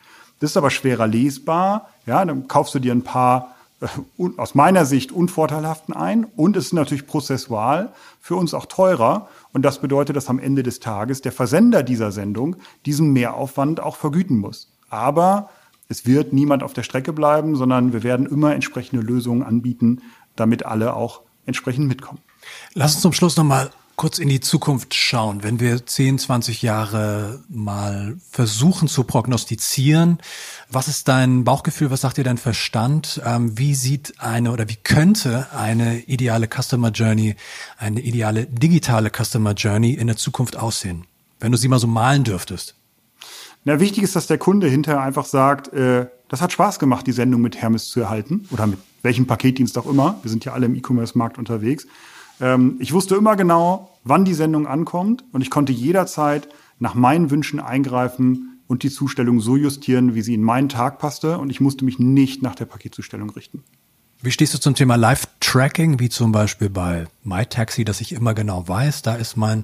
Das 0.41 0.51
ist 0.51 0.57
aber 0.57 0.71
schwerer 0.71 1.07
lesbar. 1.07 1.87
Ja, 2.05 2.23
dann 2.23 2.49
kaufst 2.49 2.75
du 2.75 2.79
dir 2.79 2.91
ein 2.91 3.03
paar 3.03 3.55
äh, 3.79 3.87
aus 4.35 4.55
meiner 4.55 4.85
Sicht 4.85 5.13
unvorteilhaften 5.13 5.93
ein 5.93 6.25
und 6.25 6.57
es 6.57 6.65
ist 6.65 6.73
natürlich 6.73 7.07
prozessual 7.07 7.93
für 8.19 8.35
uns 8.35 8.53
auch 8.53 8.65
teurer. 8.65 9.29
Und 9.53 9.63
das 9.63 9.79
bedeutet, 9.79 10.17
dass 10.17 10.29
am 10.29 10.37
Ende 10.37 10.63
des 10.63 10.81
Tages 10.81 11.21
der 11.21 11.31
Versender 11.31 11.81
dieser 11.81 12.11
Sendung 12.11 12.57
diesen 12.85 13.13
Mehraufwand 13.13 13.79
auch 13.79 13.95
vergüten 13.95 14.37
muss. 14.37 14.69
Aber 14.89 15.49
es 15.89 16.05
wird 16.05 16.34
niemand 16.34 16.63
auf 16.63 16.74
der 16.74 16.84
Strecke 16.84 17.12
bleiben, 17.12 17.55
sondern 17.55 17.93
wir 17.93 18.03
werden 18.03 18.27
immer 18.27 18.53
entsprechende 18.53 19.01
Lösungen 19.01 19.43
anbieten, 19.43 20.03
damit 20.36 20.65
alle 20.65 20.93
auch 20.93 21.22
entsprechend 21.46 21.88
mitkommen. 21.88 22.19
Lass 22.75 22.93
uns 22.93 23.01
zum 23.01 23.12
Schluss 23.12 23.36
nochmal 23.36 23.72
kurz 23.96 24.19
in 24.19 24.29
die 24.29 24.39
Zukunft 24.39 24.93
schauen. 24.93 25.43
Wenn 25.43 25.60
wir 25.60 25.86
10, 25.86 26.19
20 26.19 26.62
Jahre 26.62 27.43
mal 27.50 28.15
versuchen 28.31 28.88
zu 28.88 29.03
prognostizieren, 29.03 30.19
was 30.69 30.88
ist 30.88 31.10
dein 31.10 31.43
Bauchgefühl, 31.43 31.91
was 31.91 32.01
sagt 32.01 32.15
dir 32.15 32.24
dein 32.24 32.38
Verstand? 32.38 33.19
Ähm, 33.25 33.58
wie 33.58 33.75
sieht 33.75 34.22
eine 34.22 34.51
oder 34.51 34.69
wie 34.69 34.77
könnte 34.77 35.48
eine 35.51 36.00
ideale 36.01 36.48
Customer 36.48 36.91
Journey, 36.91 37.36
eine 37.77 38.00
ideale 38.00 38.46
digitale 38.46 39.10
Customer 39.10 39.51
Journey 39.51 39.96
in 39.96 40.08
der 40.08 40.15
Zukunft 40.15 40.55
aussehen? 40.55 41.05
Wenn 41.41 41.51
du 41.51 41.58
sie 41.58 41.67
mal 41.67 41.79
so 41.79 41.88
malen 41.88 42.24
dürftest. 42.24 42.78
Na, 43.65 43.79
wichtig 43.79 44.03
ist, 44.03 44.15
dass 44.15 44.27
der 44.27 44.37
Kunde 44.37 44.67
hinterher 44.67 45.01
einfach 45.01 45.25
sagt, 45.25 45.73
äh, 45.73 46.07
das 46.29 46.41
hat 46.41 46.51
Spaß 46.51 46.79
gemacht, 46.79 47.07
die 47.07 47.11
Sendung 47.11 47.41
mit 47.41 47.57
Hermes 47.57 47.89
zu 47.89 47.99
erhalten 47.99 48.47
oder 48.51 48.67
mit 48.67 48.79
welchem 49.01 49.27
Paketdienst 49.27 49.77
auch 49.77 49.89
immer. 49.89 50.19
Wir 50.21 50.29
sind 50.29 50.45
ja 50.45 50.53
alle 50.53 50.67
im 50.67 50.75
E-Commerce-Markt 50.75 51.37
unterwegs. 51.37 51.87
Ähm, 52.39 52.77
ich 52.79 52.93
wusste 52.93 53.15
immer 53.15 53.35
genau, 53.35 53.97
wann 54.03 54.25
die 54.25 54.33
Sendung 54.33 54.67
ankommt 54.67 55.25
und 55.31 55.41
ich 55.41 55.49
konnte 55.49 55.73
jederzeit 55.73 56.47
nach 56.79 56.95
meinen 56.95 57.31
Wünschen 57.31 57.59
eingreifen 57.59 58.61
und 58.67 58.83
die 58.83 58.89
Zustellung 58.89 59.41
so 59.41 59.57
justieren, 59.57 60.15
wie 60.15 60.21
sie 60.21 60.35
in 60.35 60.43
meinen 60.43 60.69
Tag 60.69 60.99
passte 60.99 61.37
und 61.37 61.49
ich 61.49 61.59
musste 61.59 61.83
mich 61.83 61.99
nicht 61.99 62.41
nach 62.41 62.55
der 62.55 62.65
Paketzustellung 62.65 63.29
richten. 63.31 63.63
Wie 64.21 64.31
stehst 64.31 64.53
du 64.53 64.57
zum 64.57 64.75
Thema 64.75 64.97
Live-Tracking, 64.97 66.01
wie 66.01 66.09
zum 66.09 66.33
Beispiel 66.33 66.69
bei 66.69 67.07
MyTaxi, 67.23 67.85
dass 67.85 68.01
ich 68.01 68.11
immer 68.11 68.33
genau 68.33 68.67
weiß, 68.67 69.01
da 69.01 69.15
ist 69.15 69.38
mein 69.38 69.63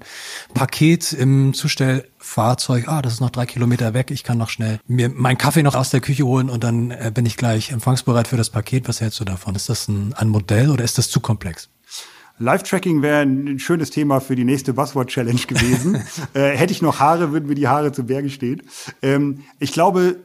Paket 0.54 1.12
im 1.12 1.54
Zustellfahrzeug, 1.54 2.88
ah, 2.88 3.02
das 3.02 3.16
ist 3.16 3.20
noch 3.20 3.32
drei 3.32 3.46
Kilometer 3.46 3.94
weg, 3.94 4.12
ich 4.12 4.24
kann 4.24 4.38
noch 4.38 4.48
schnell 4.48 4.80
mir 4.88 5.10
meinen 5.10 5.38
Kaffee 5.38 5.62
noch 5.62 5.76
aus 5.76 5.90
der 5.90 6.00
Küche 6.00 6.24
holen 6.24 6.50
und 6.50 6.64
dann 6.64 6.92
äh, 6.92 7.12
bin 7.14 7.26
ich 7.26 7.36
gleich 7.36 7.74
empfangsbereit 7.74 8.30
für 8.30 8.38
das 8.38 8.50
Paket. 8.50 8.88
Was 8.88 9.02
hältst 9.02 9.20
du 9.20 9.26
davon? 9.26 9.56
Ist 9.56 9.68
das 9.68 9.90
ein, 9.90 10.14
ein 10.14 10.30
Modell 10.30 10.70
oder 10.70 10.86
ist 10.86 10.98
das 10.98 11.10
zu 11.10 11.20
komplex? 11.20 11.68
Live-Tracking 12.40 13.02
wäre 13.02 13.24
ein 13.24 13.60
schönes 13.60 13.90
Thema 13.90 14.22
für 14.22 14.38
die 14.38 14.46
nächste 14.46 14.74
Buzzword-Challenge 14.74 15.42
gewesen. 15.48 16.02
äh, 16.34 16.56
hätte 16.56 16.72
ich 16.72 16.82
noch 16.82 17.02
Haare, 17.02 17.34
würden 17.34 17.50
mir 17.50 17.56
die 17.56 17.68
Haare 17.68 17.92
zu 17.92 18.06
Berge 18.06 18.30
stehen. 18.30 18.62
Ähm, 19.02 19.44
ich 19.60 19.74
glaube, 19.74 20.16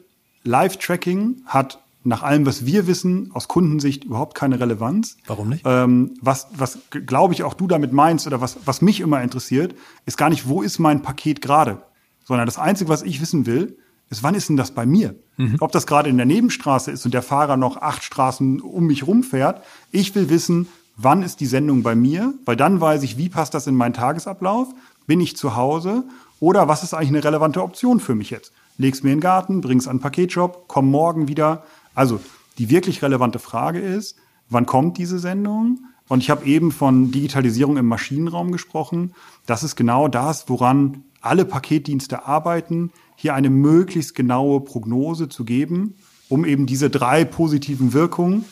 Live-Tracking 0.44 1.42
hat 1.46 1.80
nach 2.02 2.22
allem, 2.22 2.46
was 2.46 2.64
wir 2.64 2.86
wissen, 2.86 3.30
aus 3.34 3.48
Kundensicht 3.48 4.04
überhaupt 4.04 4.34
keine 4.34 4.58
Relevanz. 4.58 5.16
Warum 5.26 5.50
nicht? 5.50 5.62
Ähm, 5.66 6.14
was, 6.20 6.48
was 6.56 6.78
glaube 6.90 7.34
ich 7.34 7.42
auch 7.42 7.54
du 7.54 7.66
damit 7.66 7.92
meinst 7.92 8.26
oder 8.26 8.40
was, 8.40 8.58
was 8.64 8.80
mich 8.80 9.00
immer 9.00 9.22
interessiert, 9.22 9.74
ist 10.06 10.16
gar 10.16 10.30
nicht, 10.30 10.48
wo 10.48 10.62
ist 10.62 10.78
mein 10.78 11.02
Paket 11.02 11.42
gerade, 11.42 11.82
sondern 12.24 12.46
das 12.46 12.58
Einzige, 12.58 12.88
was 12.88 13.02
ich 13.02 13.20
wissen 13.20 13.44
will, 13.44 13.76
ist, 14.08 14.22
wann 14.22 14.34
ist 14.34 14.48
denn 14.48 14.56
das 14.56 14.72
bei 14.72 14.86
mir? 14.86 15.14
Mhm. 15.36 15.56
Ob 15.60 15.72
das 15.72 15.86
gerade 15.86 16.08
in 16.08 16.16
der 16.16 16.26
Nebenstraße 16.26 16.90
ist 16.90 17.04
und 17.04 17.14
der 17.14 17.22
Fahrer 17.22 17.56
noch 17.56 17.76
acht 17.76 18.02
Straßen 18.02 18.60
um 18.60 18.86
mich 18.86 19.06
rumfährt. 19.06 19.62
Ich 19.92 20.14
will 20.14 20.30
wissen, 20.30 20.68
wann 20.96 21.22
ist 21.22 21.40
die 21.40 21.46
Sendung 21.46 21.82
bei 21.82 21.94
mir, 21.94 22.34
weil 22.44 22.56
dann 22.56 22.80
weiß 22.80 23.02
ich, 23.02 23.18
wie 23.18 23.28
passt 23.28 23.54
das 23.54 23.66
in 23.66 23.74
meinen 23.74 23.94
Tagesablauf, 23.94 24.68
bin 25.06 25.20
ich 25.20 25.36
zu 25.36 25.54
Hause 25.54 26.04
oder 26.40 26.66
was 26.68 26.82
ist 26.82 26.94
eigentlich 26.94 27.10
eine 27.10 27.24
relevante 27.24 27.62
Option 27.62 28.00
für 28.00 28.14
mich 28.14 28.30
jetzt? 28.30 28.52
Leg's 28.78 29.02
mir 29.02 29.10
in 29.10 29.18
den 29.18 29.22
Garten, 29.22 29.60
bring's 29.60 29.86
an 29.86 29.96
den 29.96 30.02
Paketshop, 30.02 30.64
komm 30.66 30.90
morgen 30.90 31.28
wieder 31.28 31.64
also 31.94 32.20
die 32.58 32.70
wirklich 32.70 33.02
relevante 33.02 33.38
Frage 33.38 33.80
ist, 33.80 34.16
wann 34.48 34.66
kommt 34.66 34.98
diese 34.98 35.18
Sendung? 35.18 35.80
Und 36.08 36.22
ich 36.22 36.30
habe 36.30 36.44
eben 36.44 36.72
von 36.72 37.12
Digitalisierung 37.12 37.76
im 37.76 37.86
Maschinenraum 37.86 38.50
gesprochen. 38.52 39.14
Das 39.46 39.62
ist 39.62 39.76
genau 39.76 40.08
das, 40.08 40.48
woran 40.48 41.04
alle 41.20 41.44
Paketdienste 41.44 42.26
arbeiten, 42.26 42.90
hier 43.16 43.34
eine 43.34 43.50
möglichst 43.50 44.14
genaue 44.14 44.60
Prognose 44.60 45.28
zu 45.28 45.44
geben, 45.44 45.94
um 46.28 46.44
eben 46.44 46.66
diese 46.66 46.90
drei 46.90 47.24
positiven 47.24 47.92
Wirkungen, 47.92 48.44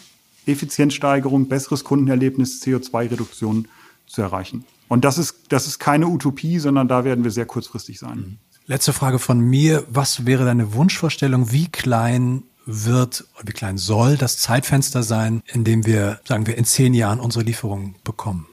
Effizienzsteigerung, 0.47 1.49
besseres 1.49 1.85
Kundenerlebnis, 1.85 2.63
CO2-Reduktion 2.63 3.69
zu 4.07 4.23
erreichen. 4.23 4.65
Und 4.89 5.05
das 5.05 5.19
ist, 5.19 5.37
das 5.49 5.67
ist 5.67 5.79
keine 5.79 6.07
Utopie, 6.07 6.59
sondern 6.59 6.89
da 6.89 7.05
werden 7.05 7.25
wir 7.25 7.31
sehr 7.31 7.47
kurzfristig 7.47 7.99
sein. 7.99 8.39
Letzte 8.67 8.93
Frage 8.93 9.19
von 9.19 9.41
mir. 9.41 9.85
Was 9.89 10.27
wäre 10.27 10.45
deine 10.45 10.75
Wunschvorstellung? 10.75 11.53
Wie 11.53 11.69
klein 11.69 12.43
wird, 12.71 13.25
wie 13.43 13.53
klein 13.53 13.79
soll 13.79 14.19
das 14.19 14.37
Zeitfenster 14.39 15.03
sein, 15.03 15.43
in 15.47 15.65
dem 15.65 15.87
wir, 15.87 16.21
sagen 16.25 16.47
wir, 16.47 16.59
in 16.59 16.67
zehn 16.67 16.93
Jahren 16.93 17.19
unsere 17.19 17.43
Lieferungen 17.43 17.95
bekommen? 18.05 18.47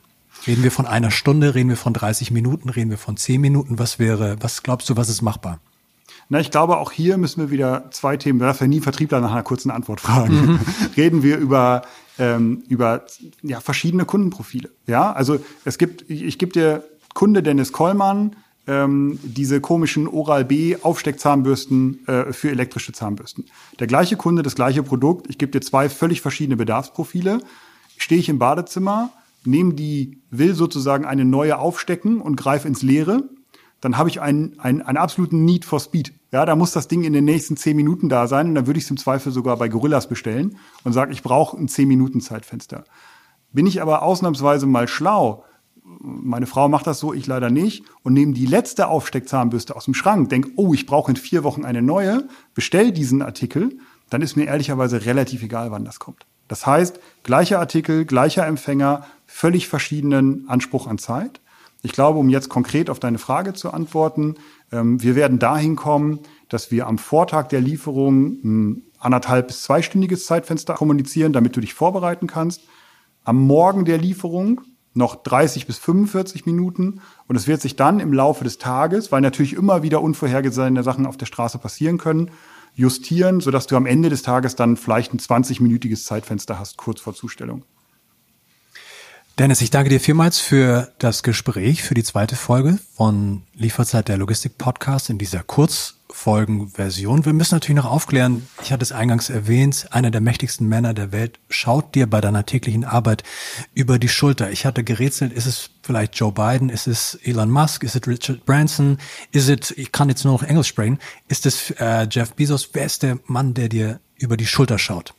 Reden 0.48 0.64
wir 0.64 0.72
von 0.72 0.86
einer 0.86 1.12
Stunde, 1.12 1.54
reden 1.54 1.70
wir 1.70 1.78
von 1.78 1.94
30 1.94 2.32
Minuten, 2.32 2.70
reden 2.70 2.90
wir 2.90 2.98
von 2.98 3.18
zehn 3.18 3.42
Minuten? 3.42 3.78
Was 3.78 4.00
wäre, 4.00 4.38
was 4.40 4.64
glaubst 4.64 4.90
du, 4.90 4.96
was 4.96 5.10
ist 5.10 5.22
machbar? 5.22 5.60
Na, 6.30 6.40
ich 6.40 6.50
glaube, 6.50 6.78
auch 6.78 6.92
hier 6.92 7.18
müssen 7.18 7.42
wir 7.42 7.52
wieder 7.52 7.92
zwei 7.92 8.16
Themen, 8.16 8.40
wir 8.40 8.48
dürfen 8.48 8.70
nie 8.70 8.80
Vertriebler 8.80 9.20
nach 9.20 9.32
einer 9.32 9.44
kurzen 9.44 9.70
Antwort 9.70 10.00
fragen. 10.00 10.46
Mhm. 10.46 10.60
Reden 10.98 11.22
wir 11.22 11.38
über, 11.38 11.82
ähm, 12.18 12.64
über 12.70 13.06
ja, 13.44 13.60
verschiedene 13.60 14.06
Kundenprofile. 14.06 14.70
Ja, 14.88 15.12
also 15.12 15.40
es 15.66 15.78
gibt, 15.78 16.10
ich, 16.10 16.24
ich 16.24 16.40
gebe 16.40 16.54
dir 16.54 16.84
Kunde 17.14 17.44
Dennis 17.44 17.74
Kollmann, 17.74 18.36
ähm, 18.68 19.20
diese 19.24 19.62
komischen 19.62 20.08
Oral-B 20.08 20.78
Aufsteckzahnbürsten 20.82 22.08
äh, 22.08 22.34
für 22.34 22.50
elektrische 22.50 22.94
Zahnbürsten. 22.94 23.46
Der 23.80 23.88
gleiche 23.88 24.18
Kunde, 24.18 24.44
das 24.44 24.56
gleiche 24.56 24.84
Produkt. 24.84 25.28
Ich 25.30 25.38
gebe 25.38 25.52
dir 25.52 25.62
zwei 25.62 25.90
völlig 25.90 26.22
verschiedene 26.22 26.58
Bedarfsprofile. 26.58 27.40
Stehe 27.98 28.20
ich 28.20 28.30
im 28.30 28.40
Badezimmer, 28.40 29.12
nehme 29.46 29.74
die, 29.74 30.22
will 30.30 30.56
sozusagen 30.56 31.06
eine 31.06 31.26
neue 31.26 31.58
aufstecken 31.58 32.20
und 32.22 32.36
greife 32.36 32.68
ins 32.68 32.82
Leere 32.82 33.24
dann 33.86 34.00
habe 34.00 34.10
ich 34.10 34.20
einen, 34.20 34.60
einen, 34.60 34.82
einen 34.82 34.98
absoluten 34.98 35.46
Need 35.46 35.64
for 35.64 35.80
Speed. 35.80 36.12
Ja, 36.32 36.46
da 36.46 36.56
muss 36.56 36.72
das 36.72 36.88
Ding 36.88 37.04
in 37.04 37.14
den 37.14 37.24
nächsten 37.26 37.56
zehn 37.56 37.76
Minuten 37.76 38.10
da 38.10 38.26
sein. 38.26 38.48
Und 38.48 38.56
dann 38.56 38.66
würde 38.66 38.80
ich 38.80 38.86
es 38.86 38.90
im 38.90 38.98
Zweifel 38.98 39.32
sogar 39.32 39.58
bei 39.58 39.70
Gorillas 39.70 40.10
bestellen 40.10 40.58
und 40.84 40.94
sage, 40.94 41.14
ich 41.14 41.22
brauche 41.22 41.56
ein 41.56 41.68
zehn 41.68 41.88
Minuten 41.88 42.20
Zeitfenster. 42.20 42.86
Bin 43.52 43.68
ich 43.68 43.84
aber 43.84 44.02
ausnahmsweise 44.02 44.66
mal 44.66 44.88
schlau, 44.88 45.46
meine 46.00 46.48
Frau 46.48 46.68
macht 46.68 46.88
das 46.88 47.00
so, 47.00 47.14
ich 47.14 47.28
leider 47.28 47.50
nicht, 47.50 47.86
und 48.04 48.14
nehme 48.14 48.34
die 48.34 48.46
letzte 48.46 48.88
Aufsteckzahnbürste 48.88 49.76
aus 49.76 49.86
dem 49.86 49.94
Schrank, 49.94 50.30
denke, 50.30 50.50
oh, 50.56 50.74
ich 50.74 50.86
brauche 50.86 51.12
in 51.12 51.18
vier 51.18 51.44
Wochen 51.44 51.64
eine 51.64 51.82
neue, 51.82 52.28
bestell 52.54 52.92
diesen 52.92 53.22
Artikel, 53.22 53.78
dann 54.10 54.22
ist 54.22 54.36
mir 54.36 54.46
ehrlicherweise 54.46 55.06
relativ 55.06 55.44
egal, 55.44 55.72
wann 55.72 55.86
das 55.86 56.00
kommt. 56.00 56.26
Das 56.48 56.66
heißt, 56.66 57.00
gleicher 57.24 57.60
Artikel, 57.60 58.06
gleicher 58.06 58.46
Empfänger, 58.46 59.06
völlig 59.26 59.68
verschiedenen 59.68 60.48
Anspruch 60.48 60.88
an 60.88 60.98
Zeit. 60.98 61.42
Ich 61.82 61.92
glaube, 61.92 62.20
um 62.20 62.30
jetzt 62.30 62.50
konkret 62.50 62.90
auf 62.90 63.00
deine 63.00 63.18
Frage 63.18 63.54
zu 63.54 63.72
antworten, 63.72 64.36
ähm, 64.72 65.02
wir 65.02 65.16
werden 65.16 65.40
dahin 65.40 65.76
kommen, 65.76 66.20
dass 66.50 66.72
wir 66.72 66.88
am 66.88 66.98
Vortag 66.98 67.48
der 67.50 67.62
Lieferung 67.62 68.40
ein 68.44 68.84
anderthalb 69.00 69.48
bis 69.48 69.64
zweistündiges 69.64 70.26
Zeitfenster 70.26 70.74
kommunizieren, 70.74 71.34
damit 71.34 71.56
du 71.56 71.62
dich 71.62 71.74
vorbereiten 71.74 72.28
kannst. 72.28 72.62
Am 73.24 73.38
Morgen 73.38 73.86
der 73.86 73.98
Lieferung 73.98 74.62
noch 74.96 75.16
30 75.16 75.68
bis 75.68 75.78
45 75.78 76.46
Minuten 76.46 77.02
und 77.28 77.36
es 77.36 77.48
wird 77.48 77.62
sich 77.62 77.76
dann 77.76 78.00
im 78.00 78.14
Laufe 78.14 78.44
des 78.44 78.58
Tages, 78.58 79.12
weil 79.12 79.22
natürlich 79.22 79.54
immer 79.54 79.84
wieder 79.84 80.02
unvorhergesehene 80.02 80.84
Sachen 80.84 81.06
auf 81.06 81.18
der 81.18 81.26
Straße 81.26 81.58
passieren 81.58 81.98
können, 81.98 82.32
justieren, 82.74 83.42
sodass 83.42 83.68
du 83.68 83.76
am 83.76 83.86
Ende 83.86 84.10
des 84.10 84.24
Tages 84.24 84.56
dann 84.56 84.78
vielleicht 84.78 85.14
ein 85.14 85.20
20-minütiges 85.20 86.06
Zeitfenster 86.06 86.58
hast, 86.58 86.78
kurz 86.78 87.02
vor 87.02 87.14
Zustellung. 87.14 87.64
Dennis, 89.38 89.60
ich 89.60 89.70
danke 89.70 89.90
dir 89.90 90.00
vielmals 90.00 90.40
für 90.40 90.94
das 90.98 91.22
Gespräch, 91.22 91.84
für 91.84 91.94
die 91.94 92.04
zweite 92.04 92.38
Folge 92.38 92.80
von 92.96 93.44
Lieferzeit 93.54 94.08
der 94.08 94.18
Logistik 94.18 94.58
Podcast 94.58 95.10
in 95.10 95.18
dieser 95.18 95.44
Kurzfolgenversion. 96.16 97.26
Wir 97.26 97.34
müssen 97.34 97.56
natürlich 97.56 97.84
noch 97.84 97.92
aufklären, 97.92 98.48
ich 98.64 98.72
hatte 98.72 98.84
es 98.84 98.92
eingangs 98.92 99.30
erwähnt, 99.30 99.88
einer 99.92 100.12
der 100.12 100.22
mächtigsten 100.22 100.68
Männer 100.68 100.94
der 100.94 101.12
Welt 101.12 101.40
schaut 101.50 101.94
dir 101.94 102.10
bei 102.10 102.22
deiner 102.22 102.46
täglichen 102.46 102.84
Arbeit 102.84 103.24
über 103.74 104.00
die 104.00 104.08
Schulter. 104.08 104.50
Ich 104.50 104.66
hatte 104.66 104.84
gerätselt, 104.84 105.34
ist 105.34 105.46
es 105.46 105.70
vielleicht 105.84 106.16
Joe 106.16 106.32
Biden, 106.32 106.70
ist 106.70 106.88
es 106.88 107.20
Elon 107.24 107.52
Musk, 107.52 107.84
ist 107.84 107.96
es 107.96 108.08
Richard 108.08 108.46
Branson, 108.46 108.98
ist 109.32 109.50
es, 109.50 109.72
ich 109.72 109.92
kann 109.92 110.10
jetzt 110.10 110.24
nur 110.24 110.34
noch 110.34 110.44
Englisch 110.44 110.68
sprechen, 110.68 111.00
ist 111.28 111.46
es 111.46 111.72
äh, 111.72 112.08
Jeff 112.10 112.34
Bezos, 112.34 112.70
wer 112.74 112.86
ist 112.86 113.04
der 113.04 113.20
Mann, 113.26 113.54
der 113.54 113.70
dir 113.70 114.00
über 114.18 114.38
die 114.38 114.48
Schulter 114.48 114.80
schaut? 114.80 115.14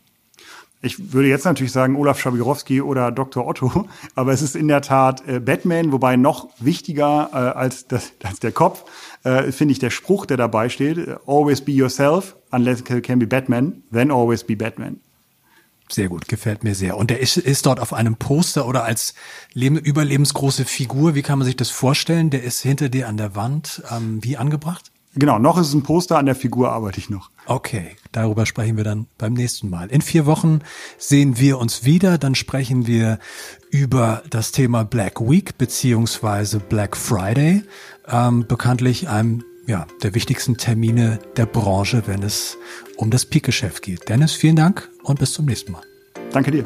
Ich 0.83 1.12
würde 1.12 1.28
jetzt 1.28 1.45
natürlich 1.45 1.73
sagen 1.73 1.97
Olaf 1.97 2.21
Schabirowski 2.21 2.80
oder 2.80 3.11
Dr. 3.11 3.47
Otto, 3.47 3.88
aber 4.14 4.33
es 4.33 4.42
ist 4.42 4.54
in 4.54 4.68
der 4.68 4.83
Tat 4.83 5.26
äh, 5.26 5.40
Batman, 5.40 5.90
wobei 5.92 6.16
noch 6.16 6.49
wichtiger 6.59 7.30
äh, 7.33 7.37
als, 7.37 7.87
das, 7.87 8.12
als 8.23 8.40
der 8.40 8.52
Kopf 8.52 8.85
äh, 9.25 9.50
finde 9.52 9.73
ich 9.73 9.78
der 9.78 9.90
Spruch, 9.90 10.26
der 10.26 10.37
dabei 10.37 10.68
steht: 10.68 10.99
Always 11.26 11.61
be 11.61 11.73
yourself, 11.73 12.37
unless 12.50 12.80
it 12.80 13.02
can 13.02 13.19
be 13.19 13.26
Batman, 13.26 13.82
then 13.93 14.10
always 14.10 14.45
be 14.45 14.56
Batman. 14.56 15.00
Sehr 15.89 16.08
gut, 16.08 16.26
gefällt 16.26 16.65
mir 16.65 16.75
sehr. 16.75 16.97
Und 16.97 17.10
der 17.10 17.21
ist, 17.21 17.36
ist 17.36 17.65
dort 17.65 17.78
auf 17.78 17.93
einem 17.93 18.17
Poster 18.17 18.67
oder 18.67 18.84
als 18.84 19.15
leben, 19.52 19.78
überlebensgroße 19.78 20.65
Figur. 20.65 21.15
Wie 21.15 21.23
kann 21.23 21.39
man 21.39 21.47
sich 21.47 21.56
das 21.56 21.71
vorstellen? 21.71 22.30
Der 22.30 22.43
ist 22.43 22.60
hinter 22.60 22.89
dir 22.89 23.08
an 23.08 23.17
der 23.17 23.36
Wand. 23.36 23.82
Ähm, 23.93 24.19
wie 24.23 24.36
angebracht? 24.36 24.91
Genau, 25.15 25.39
noch 25.39 25.58
ist 25.58 25.69
es 25.69 25.75
ein 25.75 25.84
Poster, 25.84 26.19
an 26.19 26.26
der 26.26 26.34
Figur 26.34 26.73
arbeite 26.73 26.99
ich 26.99 27.08
noch. 27.08 27.30
Okay, 27.47 27.93
darüber 28.11 28.45
sprechen 28.45 28.76
wir 28.76 28.82
dann 28.82 29.06
beim 29.19 29.32
nächsten 29.32 29.71
Mal. 29.71 29.89
In 29.91 30.02
vier 30.02 30.26
Wochen 30.26 30.61
sehen 30.99 31.39
wir 31.39 31.59
uns 31.59 31.85
wieder, 31.85 32.19
dann 32.19 32.35
sprechen 32.35 32.89
wir 32.89 33.21
über 33.71 34.25
das 34.30 34.50
Thema 34.50 34.85
Black 34.85 35.21
Week 35.21 35.56
beziehungsweise 35.56 36.59
Black 36.59 36.97
Friday, 36.97 37.63
ähm, 38.09 38.47
bekanntlich 38.49 39.09
einem 39.09 39.45
ja, 39.67 39.87
der 40.02 40.15
wichtigsten 40.15 40.56
Termine 40.56 41.19
der 41.37 41.47
Branche, 41.47 42.04
wenn 42.06 42.23
es 42.23 42.56
um 42.97 43.11
das 43.11 43.26
Peak-Geschäft 43.26 43.82
geht. 43.82 44.09
Dennis, 44.09 44.32
vielen 44.32 44.56
Dank 44.56 44.89
und 45.02 45.19
bis 45.19 45.32
zum 45.32 45.47
nächsten 45.47 45.73
Mal. 45.73 45.82
Danke 46.32 46.50
dir. 46.50 46.65